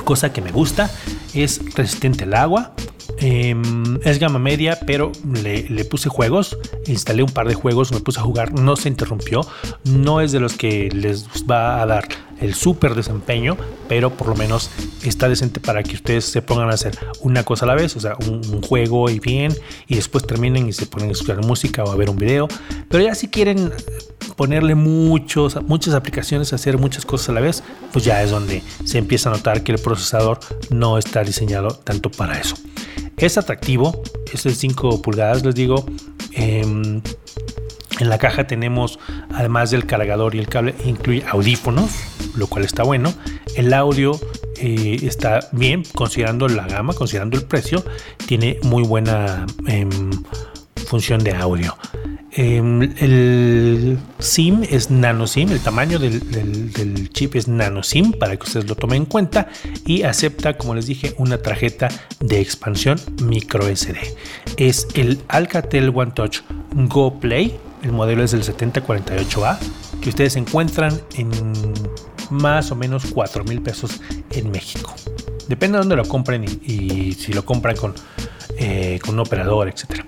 cosa 0.04 0.32
que 0.32 0.42
me 0.42 0.52
gusta 0.52 0.92
es 1.34 1.60
resistente 1.74 2.26
al 2.26 2.36
agua, 2.36 2.75
em, 3.20 4.00
es 4.04 4.20
gama 4.20 4.40
media, 4.40 4.80
pero 4.86 5.12
le, 5.44 5.86
puse 5.86 6.10
juegos, 6.10 6.58
instalé 6.88 7.24
un 7.24 7.32
par 7.32 7.48
de 7.48 7.54
juegos, 7.54 7.92
me 7.92 8.00
puse 8.00 8.20
a 8.20 8.24
jugar, 8.24 8.54
no 8.60 8.76
se 8.76 8.90
interrumpió, 8.90 9.42
no 9.84 10.22
es 10.22 10.32
de 10.32 10.40
los 10.40 10.54
que 10.54 10.90
les 10.92 11.26
va 11.50 11.82
a 11.82 11.86
dar 11.86 12.08
el 12.40 12.54
súper 12.54 12.96
desempeño, 12.96 13.58
pero 13.88 14.10
por 14.12 14.28
lo 14.28 14.36
menos 14.36 14.70
está 15.04 15.30
decente 15.30 15.60
para 15.60 15.84
que 15.84 15.96
ustedes 15.96 16.26
se 16.26 16.42
pongan 16.42 16.70
a 16.70 16.74
hacer 16.74 16.98
una 17.22 17.44
cosa 17.44 17.66
a 17.66 17.68
la 17.68 17.76
vez, 17.76 17.96
o 17.96 18.00
sea, 18.00 18.18
un, 18.28 18.62
juego 18.62 19.10
y 19.10 19.20
bien, 19.20 19.56
y 19.88 19.96
después 19.96 20.26
terminen 20.26 20.68
y 20.68 20.74
se 20.74 20.86
ponen 20.86 21.10
a 21.10 21.12
escuchar 21.12 21.44
música 21.46 21.84
o 21.84 21.92
a 21.92 21.96
ver 21.96 22.10
un 22.10 22.18
video. 22.18 22.48
Pero 22.90 23.04
ya 23.04 23.16
si 23.16 23.28
quieren 23.28 23.72
ponerle 24.36 24.76
muchos, 24.76 25.62
muchas 25.64 25.94
aplicaciones, 25.94 26.52
hacer 26.54 26.78
muchas 26.78 27.06
cosas 27.06 27.30
a 27.30 27.34
la 27.34 27.42
vez, 27.42 27.64
pues 27.94 28.04
ya 28.06 28.24
es 28.24 28.32
donde 28.32 28.64
se 28.84 28.98
empieza 28.98 29.30
a 29.30 29.34
notar 29.34 29.64
que 29.64 29.72
el 29.72 29.80
procesador 29.80 30.40
no 30.70 30.98
está 30.98 31.24
diseñado 31.24 31.70
tanto 31.70 32.10
para 32.10 32.40
eso. 32.40 32.56
Es 33.18 33.38
atractivo, 33.38 34.02
es 34.32 34.44
de 34.44 34.54
5 34.54 35.02
pulgadas, 35.02 35.44
les 35.46 35.56
digo. 35.56 35.86
Em, 36.34 37.02
en 38.00 38.10
la 38.10 38.18
caja 38.18 38.46
tenemos, 38.46 39.00
además 39.34 39.72
del 39.72 39.86
cargador 39.86 40.36
y 40.36 40.40
el 40.40 40.48
cable, 40.48 40.76
incluye 40.86 41.24
audífonos, 41.28 41.92
lo 42.36 42.48
cual 42.48 42.66
está 42.66 42.84
bueno. 42.84 43.14
El 43.56 43.74
audio 43.74 44.20
eh, 44.58 45.00
está 45.04 45.48
bien, 45.54 45.84
considerando 45.94 46.48
la 46.50 46.68
gama, 46.68 46.94
considerando 46.94 47.38
el 47.38 47.46
precio, 47.46 47.84
tiene 48.26 48.60
muy 48.64 48.84
buena 48.84 49.46
em, 49.68 49.90
función 50.88 51.24
de 51.24 51.34
audio. 51.34 51.76
Em, 52.38 52.82
el 53.00 53.98
SIM 54.20 54.64
es 54.70 54.92
nano 54.92 55.26
SIM, 55.26 55.52
el 55.52 55.62
tamaño 55.62 56.00
del, 56.00 57.10
chip 57.14 57.36
es 57.36 57.48
nano 57.48 57.82
SIM 57.82 58.12
para 58.12 58.36
que 58.36 58.44
ustedes 58.44 58.68
lo 58.68 58.76
tomen 58.76 59.04
en 59.04 59.06
cuenta 59.06 59.48
y 59.86 60.04
acepta, 60.04 60.58
como 60.58 60.76
les 60.76 60.86
dije, 60.86 61.16
una 61.18 61.38
tarjeta 61.38 61.88
de 62.20 62.42
expansión 62.42 63.00
micro 63.24 63.74
SD. 63.74 63.98
Es 64.58 64.88
el 64.96 65.22
Alcatel 65.30 65.94
One 65.96 66.12
Touch 66.12 66.42
Go 66.74 67.20
Play 67.20 67.58
el 67.86 67.92
modelo 67.92 68.24
es 68.24 68.32
del 68.32 68.42
7048A, 68.42 69.60
que 70.02 70.10
ustedes 70.10 70.36
encuentran 70.38 71.00
en 71.18 71.30
más 72.32 72.72
o 72.72 72.76
menos 72.76 73.06
4 73.14 73.44
mil 73.44 73.62
pesos 73.62 74.02
en 74.32 74.50
México. 74.50 74.92
Depende 75.48 75.78
de 75.78 75.82
dónde 75.82 75.96
lo 75.96 76.06
compren 76.06 76.44
y, 76.44 77.12
si 77.14 77.32
lo 77.32 77.46
compran 77.46 77.76
con, 77.76 77.94
eh, 78.58 79.00
con 79.04 79.14
un 79.14 79.20
operador, 79.20 79.68
etc. 79.68 80.04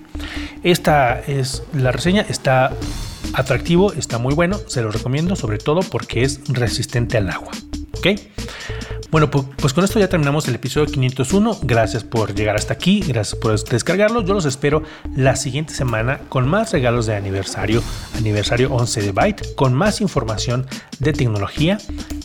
Esta 0.62 1.20
es 1.20 1.62
la 1.72 1.92
reseña, 1.92 2.24
está 2.28 2.72
atractivo, 3.34 3.92
está 3.92 4.18
muy 4.18 4.34
bueno, 4.34 4.58
se 4.66 4.82
lo 4.82 4.90
recomiendo 4.90 5.36
sobre 5.36 5.58
todo 5.58 5.80
porque 5.80 6.22
es 6.22 6.40
resistente 6.48 7.16
al 7.16 7.30
agua. 7.30 7.52
¿Ok? 7.98 8.06
Bueno, 9.10 9.30
pues 9.30 9.72
con 9.72 9.84
esto 9.84 9.98
ya 9.98 10.08
terminamos 10.08 10.48
el 10.48 10.54
episodio 10.54 10.86
501. 10.86 11.60
Gracias 11.62 12.04
por 12.04 12.34
llegar 12.34 12.56
hasta 12.56 12.74
aquí, 12.74 13.00
gracias 13.00 13.40
por 13.40 13.58
descargarlo. 13.58 14.22
Yo 14.22 14.34
los 14.34 14.44
espero 14.44 14.82
la 15.16 15.34
siguiente 15.34 15.72
semana 15.72 16.20
con 16.28 16.46
más 16.46 16.72
regalos 16.72 17.06
de 17.06 17.16
aniversario, 17.16 17.82
aniversario 18.16 18.70
11 18.70 19.00
de 19.00 19.12
Byte, 19.12 19.54
con 19.54 19.72
más 19.72 20.02
información 20.02 20.66
de 20.98 21.14
tecnología 21.14 21.78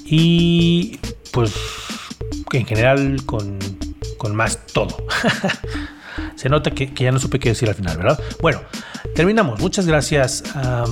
y 0.03 0.99
pues 1.31 1.53
en 2.51 2.65
general 2.65 3.25
con, 3.25 3.57
más 4.33 4.65
todo. 4.67 4.97
Se 6.43 6.49
nota 6.49 6.71
que, 6.71 6.91
ya 6.93 7.09
no 7.09 7.19
supe 7.19 7.39
qué 7.39 7.47
decir 7.47 7.69
al 7.69 7.75
final, 7.75 7.95
¿verdad? 7.95 8.19
Bueno, 8.41 8.59
terminamos. 9.15 9.61
Muchas 9.61 9.87
gracias 9.87 10.43
a 10.53 10.83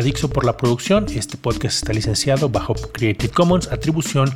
Dixo 0.00 0.30
por 0.30 0.44
la 0.44 0.56
producción. 0.56 1.06
Este 1.12 1.36
podcast 1.36 1.78
está 1.78 1.92
licenciado 1.92 2.48
bajo 2.48 2.74
Creative 2.74 3.32
Commons, 3.32 3.72
atribución 3.72 4.32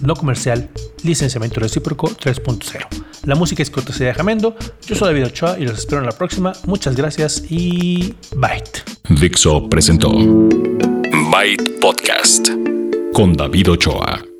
no 0.00 0.16
comercial, 0.16 0.70
licenciamiento 1.04 1.60
recíproco 1.60 2.08
3.0. 2.08 2.84
La 3.26 3.36
música 3.36 3.62
es 3.62 3.70
cortesía 3.70 4.08
de 4.08 4.14
Jamendo. 4.14 4.56
Yo 4.88 4.96
soy 4.96 5.14
David 5.14 5.26
Ochoa 5.26 5.56
y 5.56 5.66
los 5.66 5.78
espero 5.78 6.00
en 6.00 6.06
la 6.06 6.18
próxima. 6.18 6.52
Muchas 6.66 6.96
gracias 6.96 7.44
y 7.48 8.12
Byte. 8.34 8.82
Dixo 9.08 9.68
presentó 9.68 10.10
Byte 11.30 11.78
Podcast 11.80 12.48
con 13.12 13.34
David 13.34 13.70
Ochoa. 13.70 14.33